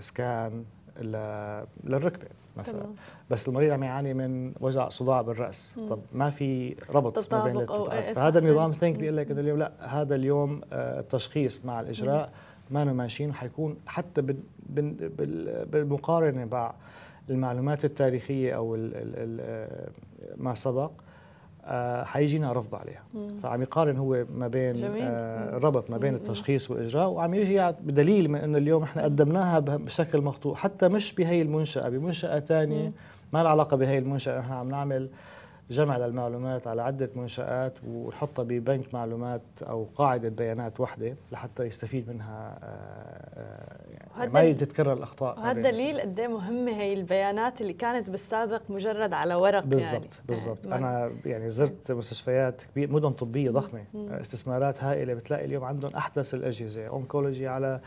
سكان 0.00 0.64
للركبة 1.00 2.26
مثلا. 2.56 2.80
تمام. 2.80 2.94
بس 3.30 3.48
المريض 3.48 3.70
عم 3.70 3.82
يعاني 3.82 4.14
من 4.14 4.52
وجع 4.60 4.88
صداع 4.88 5.22
بالرأس. 5.22 5.74
مم. 5.78 5.88
طب 5.88 6.00
ما 6.12 6.30
في 6.30 6.76
ربط 6.90 7.34
ما 7.34 7.44
بين 7.44 7.60
التطبيقات 7.60 8.16
فهذا 8.16 8.38
النظام 8.38 8.72
ثينك 8.72 8.96
بيقول 8.96 9.16
لك 9.16 9.30
إنه 9.30 9.40
اليوم 9.40 9.58
لا 9.58 9.72
هذا 9.80 10.14
اليوم 10.14 10.60
آه، 10.72 11.00
التشخيص 11.00 11.64
مع 11.64 11.80
الإجراء. 11.80 12.32
ما 12.70 12.84
ماشيين 12.84 13.30
وحيكون 13.30 13.76
حتى 13.86 14.22
بالمقارنة 15.70 16.44
مع 16.44 16.74
المعلومات 17.30 17.84
التاريخية 17.84 18.56
أو 18.56 18.74
آه، 18.94 19.88
ما 20.36 20.54
سبق. 20.54 20.90
آه، 20.90 21.11
حيجينا 22.04 22.52
رفض 22.52 22.74
عليها 22.74 23.02
مم. 23.14 23.28
فعم 23.42 23.62
يقارن 23.62 23.96
هو 23.96 24.24
ما 24.34 24.48
بين 24.48 24.72
جميل. 24.72 25.02
آه 25.02 25.58
ربط 25.58 25.90
ما 25.90 25.98
بين 25.98 26.14
التشخيص 26.14 26.70
والإجراء 26.70 27.08
وعم 27.08 27.34
يجي 27.34 27.70
بدليل 27.80 28.28
من 28.30 28.38
إنه 28.38 28.58
اليوم 28.58 28.82
إحنا 28.82 29.02
قدمناها 29.04 29.58
بشكل 29.58 30.20
مخطوط 30.20 30.56
حتى 30.56 30.88
مش 30.88 31.14
بهي 31.14 31.42
المنشأة 31.42 31.88
بمنشأة 31.88 32.38
ثانية 32.40 32.92
ما 33.32 33.42
لها 33.42 33.50
علاقة 33.50 33.76
بهي 33.76 33.98
المنشأة 33.98 34.40
إحنا 34.40 34.54
عم 34.56 34.68
نعمل 34.70 35.08
جمع 35.72 35.96
للمعلومات 35.96 36.66
على 36.66 36.82
عدة 36.82 37.10
منشآت 37.16 37.72
ونحطها 37.86 38.42
ببنك 38.42 38.94
معلومات 38.94 39.42
أو 39.62 39.88
قاعدة 39.96 40.28
بيانات 40.28 40.80
واحدة 40.80 41.14
لحتى 41.32 41.62
يستفيد 41.62 42.08
منها 42.08 42.58
آه، 42.62 43.38
آه، 43.40 43.82
يعني 44.18 44.32
ما 44.32 44.52
تتكرر 44.52 44.92
الأخطاء 44.92 45.38
وهذا 45.38 45.60
دليل 45.62 46.00
قد 46.00 46.20
إيه 46.20 46.28
مهمة 46.28 46.72
هي 46.72 46.92
البيانات 46.92 47.60
اللي 47.60 47.72
كانت 47.72 48.10
بالسابق 48.10 48.62
مجرد 48.68 49.12
على 49.12 49.34
ورق 49.34 49.64
بالضبط 49.64 49.92
يعني. 49.92 50.08
بالضبط. 50.28 50.66
أنا 50.66 51.12
يعني 51.26 51.50
زرت 51.50 51.92
مستشفيات 51.92 52.62
كبيرة 52.62 52.92
مدن 52.92 53.10
طبية 53.10 53.50
ضخمة 53.50 53.84
استثمارات 53.94 54.84
هائلة 54.84 55.14
بتلاقي 55.14 55.44
اليوم 55.44 55.64
عندهم 55.64 55.94
أحدث 55.94 56.34
الأجهزة 56.34 56.86
أونكولوجي 56.86 57.48
على 57.48 57.80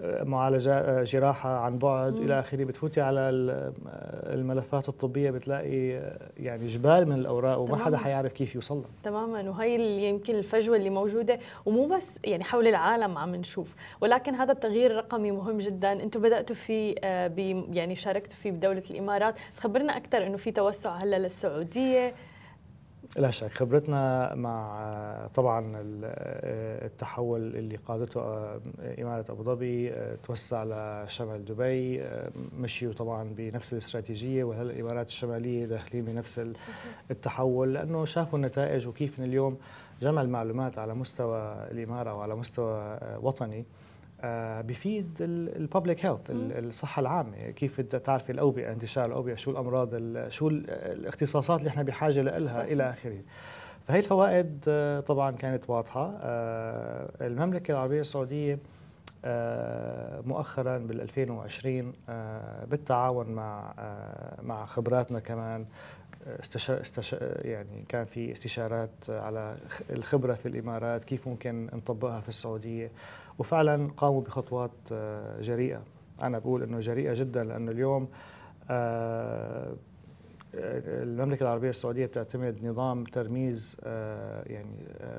معالجة 0.00 1.02
جراحة 1.02 1.58
عن 1.58 1.78
بعد 1.78 2.16
إلى 2.16 2.40
آخره. 2.40 2.64
بتفوتي 2.64 3.00
على 3.00 3.20
الملفات 4.26 4.88
الطبية 4.88 5.30
بتلاقي 5.30 6.12
يعني 6.36 6.66
جبال 6.66 7.08
من 7.08 7.18
الأوراق 7.18 7.58
وما 7.58 7.76
حدا 7.76 7.96
حيعرف 7.96 8.32
كيف 8.32 8.54
يوصل 8.54 8.76
لها 8.76 8.88
تماما. 9.02 9.50
وهي 9.50 10.08
يمكن 10.08 10.34
الفجوة 10.34 10.76
اللي 10.76 10.90
موجودة. 10.90 11.38
ومو 11.66 11.86
بس 11.86 12.18
يعني 12.24 12.44
حول 12.44 12.66
العالم 12.66 13.18
عم 13.18 13.34
نشوف. 13.34 13.74
ولكن 14.00 14.34
هذا 14.34 14.52
التغيير 14.52 14.90
الرقمي 14.90 15.30
مهم 15.30 15.58
جدا. 15.58 15.92
أنتم 15.92 16.20
بدأتوا 16.22 16.56
فيه 16.56 16.94
آه، 17.04 17.32
يعني 17.72 17.96
شاركتوا 17.96 18.36
فيه 18.36 18.50
بدولة 18.50 18.82
الإمارات. 18.90 19.34
خبرنا 19.60 19.96
أكثر 19.96 20.26
أنه 20.26 20.36
في 20.36 20.50
توسع 20.50 20.90
هلأ 20.90 21.18
للسعودية. 21.18 22.14
لا 23.16 23.30
شك. 23.30 23.52
خبرتنا 23.52 24.34
مع 24.34 25.28
طبعا 25.34 25.72
التحول 26.84 27.56
اللي 27.56 27.76
قادته 27.76 28.20
إمارة 29.02 29.24
أبو 29.30 29.42
ظبي 29.42 29.92
توسع 30.22 30.64
لشمال 30.64 31.44
دبي 31.44 32.04
مشيوا 32.58 32.92
طبعا 32.92 33.34
بنفس 33.36 33.72
الاستراتيجية. 33.72 34.44
وهلا 34.44 34.70
الإمارات 34.70 35.08
الشمالية 35.08 35.66
داخلين 35.66 36.04
بنفس 36.04 36.46
التحول؟ 37.10 37.74
لأنه 37.74 38.04
شافوا 38.04 38.38
النتائج 38.38 38.86
وكيف 38.86 39.20
اليوم 39.20 39.56
جمع 40.02 40.22
المعلومات 40.22 40.78
على 40.78 40.94
مستوى 40.94 41.66
الإمارة 41.70 42.14
وعلى 42.14 42.34
مستوى 42.36 42.98
وطني. 43.22 43.58
آه، 43.58 43.64
بفيد 44.62 45.14
الببليك 45.20 46.06
هيلث 46.06 46.20
الصحة 46.30 47.00
العامة. 47.00 47.36
كيف 47.36 47.80
بدها 47.80 48.00
تعرفي 48.00 48.32
الأوبئة 48.32 48.72
انتشار 48.72 49.04
الأوبئة 49.06 49.34
شو 49.34 49.50
الأمراض 49.50 49.88
شو 50.28 50.48
الاختصاصات 50.48 51.58
اللي 51.58 51.68
إحنا 51.70 51.82
بحاجة 51.82 52.20
لها 52.20 52.64
إلى 52.64 52.90
اخره 52.90 53.18
فهي 53.86 53.98
الفوائد 53.98 54.64
آه، 54.68 55.00
طبعا 55.00 55.30
كانت 55.30 55.70
واضحة. 55.70 56.12
آه، 56.20 57.10
المملكة 57.20 57.72
العربية 57.72 58.00
السعودية 58.00 58.58
مؤخرا 60.26 60.78
بال 60.78 61.00
2020 61.00 61.92
بالتعاون 62.66 63.30
مع 63.30 63.74
مع 64.42 64.66
خبراتنا 64.66 65.20
كمان 65.20 65.66
استشار 66.26 66.80
استشار 66.80 67.20
يعني 67.46 67.84
كان 67.88 68.04
في 68.04 68.32
استشارات 68.32 68.90
على 69.08 69.56
الخبرة 69.90 70.34
في 70.34 70.46
الإمارات 70.48 71.04
كيف 71.04 71.28
ممكن 71.28 71.68
نطبقها 71.72 72.20
في 72.20 72.28
السعودية. 72.28 72.90
وفعلا 73.38 73.90
قاموا 73.96 74.20
بخطوات 74.20 74.70
آه، 74.92 75.40
جريئة. 75.40 75.82
أنا 76.22 76.38
بقول 76.38 76.62
إنه 76.62 76.80
جريئة 76.80 77.14
جدا 77.14 77.44
لأنه 77.44 77.70
اليوم 77.70 78.08
آه، 78.70 79.74
المملكة 80.54 81.42
العربية 81.42 81.70
السعودية 81.70 82.06
بتعتمد 82.06 82.64
نظام 82.64 83.04
ترميز 83.04 83.76
آه، 83.84 84.42
يعني 84.46 84.76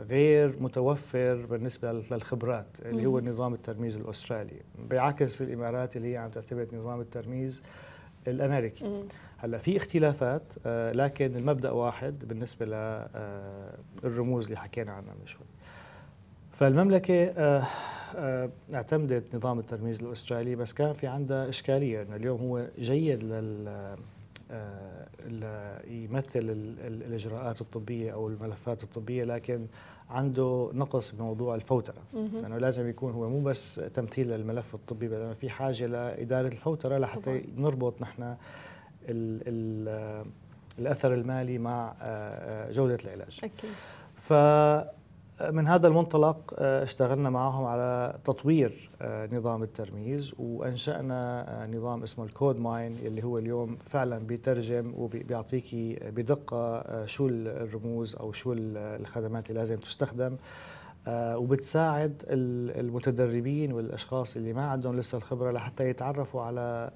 غير 0.10 0.56
متوفر 0.60 1.45
بالنسبة 1.49 1.91
للخبرات 1.91 2.67
اللي 2.86 3.06
هو 3.06 3.19
نظام 3.19 3.54
الترميز 3.54 3.97
الأسترالي. 3.97 4.62
بعكس 4.89 5.41
الإمارات 5.41 5.97
اللي 5.97 6.13
هي 6.13 6.17
عم 6.17 6.30
تعتمد 6.30 6.75
نظام 6.75 7.01
الترميز 7.01 7.63
الأمريكي. 8.28 9.06
هلأ 9.38 9.58
في 9.58 9.78
اختلافات 9.78 10.54
لكن 10.95 11.36
المبدأ 11.36 11.71
واحد 11.71 12.28
بالنسبة 12.28 12.65
للرموز 14.04 14.45
اللي 14.45 14.58
حكينا 14.58 14.91
عنها 14.91 15.13
من 15.19 15.25
شوي. 15.25 15.45
فالمملكة 16.60 17.24
آه، 17.26 18.50
اعتمدت 18.74 19.36
نظام 19.36 19.60
الترميز 19.60 20.04
الأسترالي 20.04 20.56
بس 20.56 20.74
كان 20.74 20.94
في 20.94 21.08
عندها 21.08 21.50
إشكالية 21.50 22.02
إنه 22.02 22.15
اليوم 22.15 22.41
هو 22.41 22.68
جيد 22.80 23.24
لل 23.24 23.68
آه، 24.52 25.82
يمثل 25.88 26.39
الإجراءات 26.82 27.62
الطبية 27.62 28.13
أو 28.13 28.28
الملفات 28.28 28.84
الطبية 28.84 29.24
لكن 29.24 29.65
عنده 30.10 30.70
نقص 30.74 31.12
بموضوع 31.12 31.56
الفوترة. 31.56 32.02
لأنه 32.13 32.41
يعني 32.41 32.60
لازم 32.60 32.89
يكون 32.89 33.13
هو 33.13 33.30
مو 33.30 33.44
بس 33.44 33.76
تمثيل 33.76 34.28
للملف 34.30 34.76
الطبي 34.76 35.08
بل 35.08 35.36
في 35.36 35.50
حاجة 35.50 35.86
لإدارة 35.86 36.48
الفوترة 36.48 36.98
لحتى 36.98 37.44
نربط 37.58 38.02
نحن 38.02 38.24
ال 38.24 38.36
ال 39.48 40.26
الأثر 40.80 41.13
المالي 41.13 41.58
مع 41.58 41.94
آه، 42.02 42.72
جودة 42.72 42.98
العلاج. 43.06 43.39
أكيد. 43.44 43.72
ف 44.15 44.34
من 45.41 45.67
هذا 45.67 45.88
المنطلق 45.88 46.54
آه، 46.58 46.84
اشتغلنا 46.84 47.30
معهم 47.30 47.65
على 47.65 48.15
تطوير 48.26 48.89
آه، 49.02 49.30
نظام 49.32 49.63
الترميز 49.63 50.34
وأنشأنا 50.39 51.45
آه، 51.63 51.67
نظام 51.67 52.04
اسمه 52.04 52.26
الكود 52.26 52.60
ماين 52.60 52.91
اللي 52.91 53.24
هو 53.24 53.38
اليوم 53.38 53.78
فعلا 53.86 54.17
بيترجم 54.17 54.93
وبيعطيكي 54.98 56.00
بدقة 56.02 56.84
شو 57.06 57.28
الرموز 57.28 58.15
أو 58.15 58.32
شو 58.32 58.54
الخدمات 58.58 59.50
اللي 59.50 59.60
لازم 59.60 59.76
تستخدم 59.76 60.38
وبتساعد 61.10 62.24
المتدربين 62.30 63.74
والأشخاص 63.74 64.36
اللي 64.36 64.54
ما 64.54 64.67
عندهم 64.67 65.00
لسه 65.00 65.17
الخبرة 65.17 65.52
لحتى 65.52 65.89
يتعرفوا 65.89 66.41
على 66.41 66.91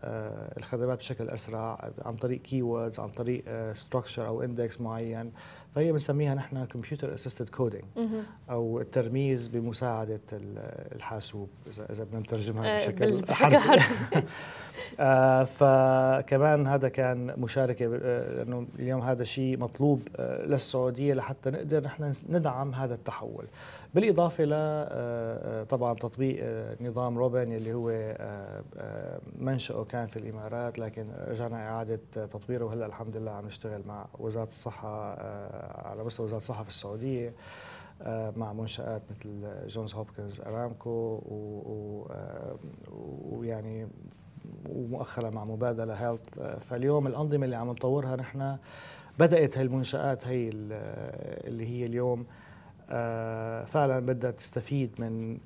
الخدمات 0.58 0.98
بشكل 0.98 1.30
أسرع 1.30 1.92
عن 2.06 2.16
طريق 2.16 2.42
keywords 2.42 3.00
عن 3.00 3.10
طريق 3.10 3.44
structure 3.74 4.28
أو 4.28 4.42
index 4.44 4.82
معين. 4.82 5.32
فهي 5.76 5.92
بنسميها 5.92 6.36
نحن 6.36 6.66
computer 6.66 7.14
assisted 7.14 7.50
coding 7.50 7.84
أو 8.50 8.82
الترميز 8.82 9.48
بمساعدة 9.48 10.20
الحاسوب 10.96 11.50
إذا 11.68 11.92
إذا 11.92 12.04
بدنا 12.04 12.20
نترجمها 12.20 12.76
آه، 12.76 12.78
بشكل 12.78 13.34
حرفي. 13.34 13.82
آه 15.00 15.44
فكمان 15.44 16.68
هذا 16.68 16.90
كان 16.90 17.34
مشاركة 17.38 18.00
آه، 18.04 18.34
لأنه 18.34 18.68
اليوم 18.80 19.02
هذا 19.02 19.24
شيء 19.24 19.58
مطلوب 19.58 20.02
آه 20.16 20.46
للسعودية 20.46 21.14
لحتى 21.14 21.50
نقدر 21.50 21.84
نحن 21.84 22.14
ندعم 22.30 22.74
هذا 22.74 22.94
التحول. 22.94 23.46
بالإضافة 23.94 24.44
ل 24.44 24.50
آه، 24.54 25.64
طبعا 25.64 25.94
تطبيق 25.94 26.46
نظام 26.82 27.18
روبن 27.18 27.54
اللي 27.54 27.74
هو 27.74 28.16
منشأه 29.36 29.84
كان 29.84 30.08
في 30.08 30.20
الإمارات 30.20 30.80
لكن 30.80 31.08
رجعنا 31.28 31.70
إعادة 31.70 32.00
تطويره. 32.14 32.66
وهلأ 32.66 32.86
الحمد 32.86 33.18
لله 33.18 33.32
عم 33.32 33.46
نشتغل 33.46 33.82
مع 33.88 34.06
وزارة 34.20 34.48
الصحة 34.48 35.14
على 35.88 36.04
مستوى 36.04 36.26
وزارة 36.26 36.38
الصحة 36.38 36.64
في 36.64 36.70
السعودية 36.70 37.34
آه، 38.02 38.34
مع 38.38 38.54
منشآت 38.54 39.02
مثل 39.12 39.48
جونز 39.68 39.94
هوبكنز 39.94 40.42
أرامكو 40.42 41.22
آه، 42.12 42.60
ويعني 43.32 43.88
ومؤخرا 44.70 45.30
مع 45.30 45.46
مبادلة 45.46 45.94
هيلث 45.94 46.40
آه، 46.40 46.60
فاليوم 46.60 47.08
الأنظمة 47.08 47.46
اللي 47.46 47.56
عم 47.56 47.70
نطورها 47.70 48.16
نحن 48.16 48.58
بدأت 49.20 49.58
هاي 49.58 49.66
المنشآت 49.66 50.28
هي 50.28 50.50
اللي 50.50 51.68
هي 51.68 51.86
اليوم 51.86 52.26
فعلا 53.66 54.00
بدها 54.00 54.32
تستفيد 54.32 54.90
من 55.00 55.38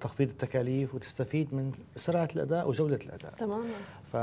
تخفيض 0.00 0.28
التكاليف 0.28 0.94
وتستفيد 0.94 1.54
من 1.54 1.72
سرعة 1.96 2.28
الأداء 2.36 2.68
وجودة 2.68 2.98
الأداء. 3.06 3.32
تماما. 3.38 3.64
ف 4.12 4.16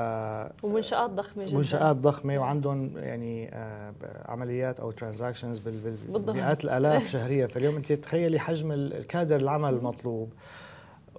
ومنشآت 0.66 1.10
ضخمة 1.10 1.46
جدا. 1.46 1.58
منشآت 1.58 1.96
ضخمة 1.96 2.40
وعندهم 2.40 2.98
يعني 2.98 3.50
آه 3.54 3.94
عمليات 4.26 4.80
أو 4.80 4.92
ترانزاكشنز 4.92 5.60
بالمئات 5.60 6.64
الآلاف 6.64 7.08
شهريا. 7.14 7.48
فاليوم 7.48 7.76
أنت 7.76 7.92
تخيلي 7.94 8.40
حجم 8.40 8.72
الكادر 8.72 9.36
العمل 9.36 9.74
المطلوب 9.74 10.34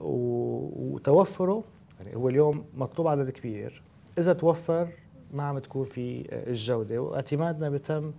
وتوفره 0.00 1.64
يعني 2.00 2.16
هو 2.16 2.28
اليوم 2.28 2.64
مطلوب 2.76 3.08
عدد 3.08 3.30
كبير. 3.30 3.82
إذا 4.18 4.32
توفر 4.32 4.88
ما 5.34 5.42
عم 5.42 5.58
تكون 5.58 5.84
في 5.84 6.24
الجودة. 6.32 6.98
واعتمادنا 6.98 7.70
بتم 7.70 7.94
آه، 8.04 8.12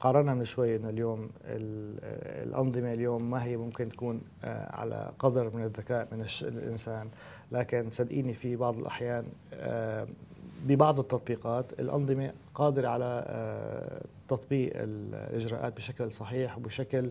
قارنا 0.00 0.34
من 0.34 0.44
شوي 0.44 0.76
إنه 0.76 0.88
اليوم 0.88 1.30
الأنظمة 2.44 2.92
اليوم 2.92 3.30
ما 3.30 3.44
هي 3.44 3.56
ممكن 3.56 3.88
تكون 3.88 4.20
آه، 4.44 4.76
على 4.76 5.10
قدر 5.18 5.50
من 5.56 5.64
الذكاء 5.64 6.08
من 6.12 6.26
الإنسان. 6.42 7.08
لكن 7.52 7.90
صدقيني 7.90 8.34
في 8.34 8.56
بعض 8.56 8.78
الأحيان 8.78 9.24
آه، 9.54 10.06
ببعض 10.66 11.00
التطبيقات 11.00 11.72
الأنظمة 11.80 12.32
قادرة 12.54 12.88
على 12.88 13.24
تطبيق 14.28 14.72
الإجراءات 14.74 15.76
بشكل 15.76 16.12
صحيح 16.12 16.58
وبشكل 16.58 17.04
آه، 17.04 17.10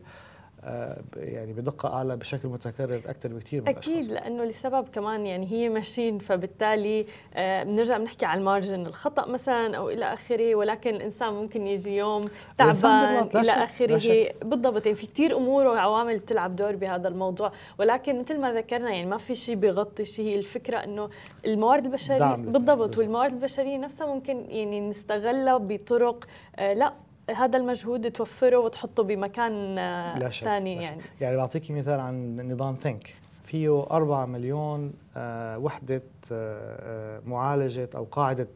يعني 1.17 1.53
بدقة 1.53 1.93
أعلى 1.93 2.15
بشكل 2.15 2.47
متكرر 2.47 3.01
أكثر 3.05 3.29
بكثير 3.29 3.61
من 3.61 3.67
أكيد 3.67 3.93
الأشخاص. 3.93 4.11
لأنه 4.11 4.43
لسبب 4.43 4.87
كمان 4.89 5.25
يعني 5.25 5.51
هي 5.51 5.69
ماشين 5.69 6.19
فبالتالي 6.19 7.05
آه، 7.33 7.63
بنرجع 7.63 7.97
بنحكي 7.97 8.25
على 8.25 8.39
المارجن 8.39 8.85
الخطأ 8.85 9.27
مثلا 9.27 9.77
أو 9.77 9.89
إلى 9.89 10.13
آخره 10.13 10.55
ولكن 10.55 10.95
الإنسان 10.95 11.33
ممكن 11.33 11.67
يجي 11.67 11.97
يوم 11.97 12.21
تعبان 12.57 13.29
إلى 13.35 13.51
آخره. 13.51 14.33
بالضبط 14.43 14.85
يعني 14.85 14.95
في 14.95 15.07
كثير 15.07 15.37
أمور 15.37 15.65
وعوامل 15.67 16.19
بتلعب 16.19 16.55
دور 16.55 16.75
بهذا 16.75 17.07
الموضوع. 17.07 17.51
ولكن 17.79 18.19
مثل 18.19 18.39
ما 18.39 18.53
ذكرنا 18.53 18.89
يعني 18.89 19.05
ما 19.05 19.17
في 19.17 19.35
شيء 19.35 19.55
بيغطي 19.55 20.05
شيء 20.05 20.25
هي 20.25 20.35
الفكرة 20.35 20.77
إنه 20.77 21.09
الموارد 21.45 21.85
البشرية 21.85 22.35
بالضبط. 22.35 22.97
والموارد 22.97 23.33
البشرية 23.33 23.77
نفسها 23.77 24.07
ممكن 24.07 24.45
يعني 24.49 24.79
نستغلها 24.89 25.57
بطرق 25.57 26.25
آه 26.55 26.73
لا. 26.73 26.93
هذا 27.29 27.57
المجهود 27.57 28.11
توفره 28.11 28.57
وتحطه 28.57 29.03
بمكان 29.03 29.75
لا 30.19 30.29
شك 30.29 30.43
ثاني 30.43 30.83
يعني. 30.83 31.01
يعني 31.21 31.37
بعطيكي 31.37 31.73
مثال 31.73 31.99
عن 31.99 32.51
نظام 32.51 32.75
ثينك 32.75 33.13
فيه 33.45 33.85
4 33.91 34.25
مليون 34.25 34.93
آه، 35.17 35.57
وحدة 35.57 36.01
آه، 36.31 37.17
آه، 37.21 37.21
معالجة 37.25 37.89
أو 37.95 38.03
قاعدة 38.03 38.47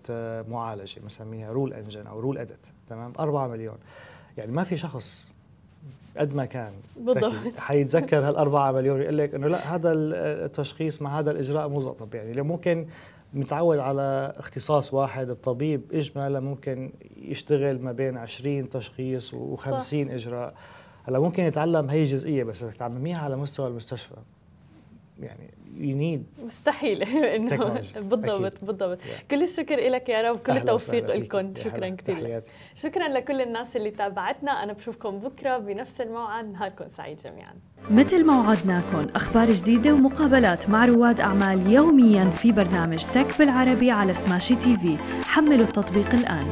معالجة 0.49 0.99
بنسميها 0.99 1.51
rule 1.51 1.73
engine 1.73 2.07
أو 2.08 2.19
rule 2.19 2.38
edit 2.38 2.67
تمام؟ 2.89 3.13
4 3.19 3.47
مليون. 3.47 3.77
يعني 4.38 4.51
ما 4.51 4.63
في 4.63 4.77
شخص 4.77 5.32
قد 6.17 6.36
ما 6.36 6.45
كان 6.45 6.73
بالضبط. 6.97 7.60
حيتذكر 7.60 8.17
هال 8.17 8.36
4 8.36 8.71
مليون 8.71 9.01
يقول 9.01 9.17
لك 9.17 9.36
إنه 9.36 9.47
لا 9.47 9.75
هذا 9.75 9.91
التشخيص 9.93 11.01
مع 11.01 11.19
هذا 11.19 11.32
الإجراء 11.32 11.67
مو 11.67 11.91
مط 11.91 12.15
يعني 12.15 12.41
ممكن 12.41 12.88
متعود 13.33 13.77
على 13.77 14.33
اختصاص 14.37 14.93
واحد 14.93 15.29
الطبيب 15.29 15.81
اجمالا 15.93 16.39
ممكن 16.39 16.91
يشتغل 17.17 17.81
ما 17.81 17.91
بين 17.91 18.17
20 18.17 18.69
تشخيص 18.69 19.35
و50 19.35 19.93
إجراء. 19.93 20.53
هلأ 21.03 21.19
ممكن 21.19 21.43
يتعلم 21.43 21.89
هي 21.89 22.03
جزئيه 22.03 22.43
بس 22.43 22.63
بدك 22.63 22.73
تعمميها 22.73 23.17
على 23.17 23.35
مستوى 23.35 23.67
المستشفى. 23.67 24.15
يعني 25.19 25.53
you 25.77 25.97
need 25.97 26.23
مستحيل. 26.43 27.03
إنه 27.36 27.82
بالضبط 27.95 28.53
بالضبط. 28.63 28.99
Yeah. 29.01 29.32
كل 29.32 29.43
الشكر 29.43 29.75
لك 29.75 30.10
يا 30.10 30.29
رب 30.29 30.38
كل 30.38 30.58
التوفيق 30.58 31.15
لكم. 31.15 31.53
شكرا 31.55 31.89
كثير 31.89 32.41
شكرا 32.75 33.08
لكل 33.08 33.41
الناس 33.41 33.75
اللي 33.75 33.91
تابعتنا. 33.91 34.63
أنا 34.63 34.73
بشوفكم 34.73 35.19
بكرة 35.19 35.58
بنفس 35.58 36.01
الموعد. 36.01 36.51
نهاركم 36.51 36.88
سعيد 36.88 37.17
جميعا. 37.17 37.53
مثل 37.91 38.25
ما 38.25 38.39
وعدناكم 38.39 39.08
أخبار 39.15 39.51
جديدة 39.51 39.93
ومقابلات 39.93 40.69
مع 40.69 40.86
رواد 40.86 41.21
أعمال 41.21 41.71
يوميا 41.71 42.25
في 42.25 42.51
برنامج 42.51 43.05
تك 43.05 43.39
بالعربي 43.39 43.91
على 43.91 44.13
سماشي 44.13 44.55
تي 44.55 44.77
في 44.77 44.97
حملوا 45.23 45.65
التطبيق 45.65 46.13
الآن. 46.13 46.49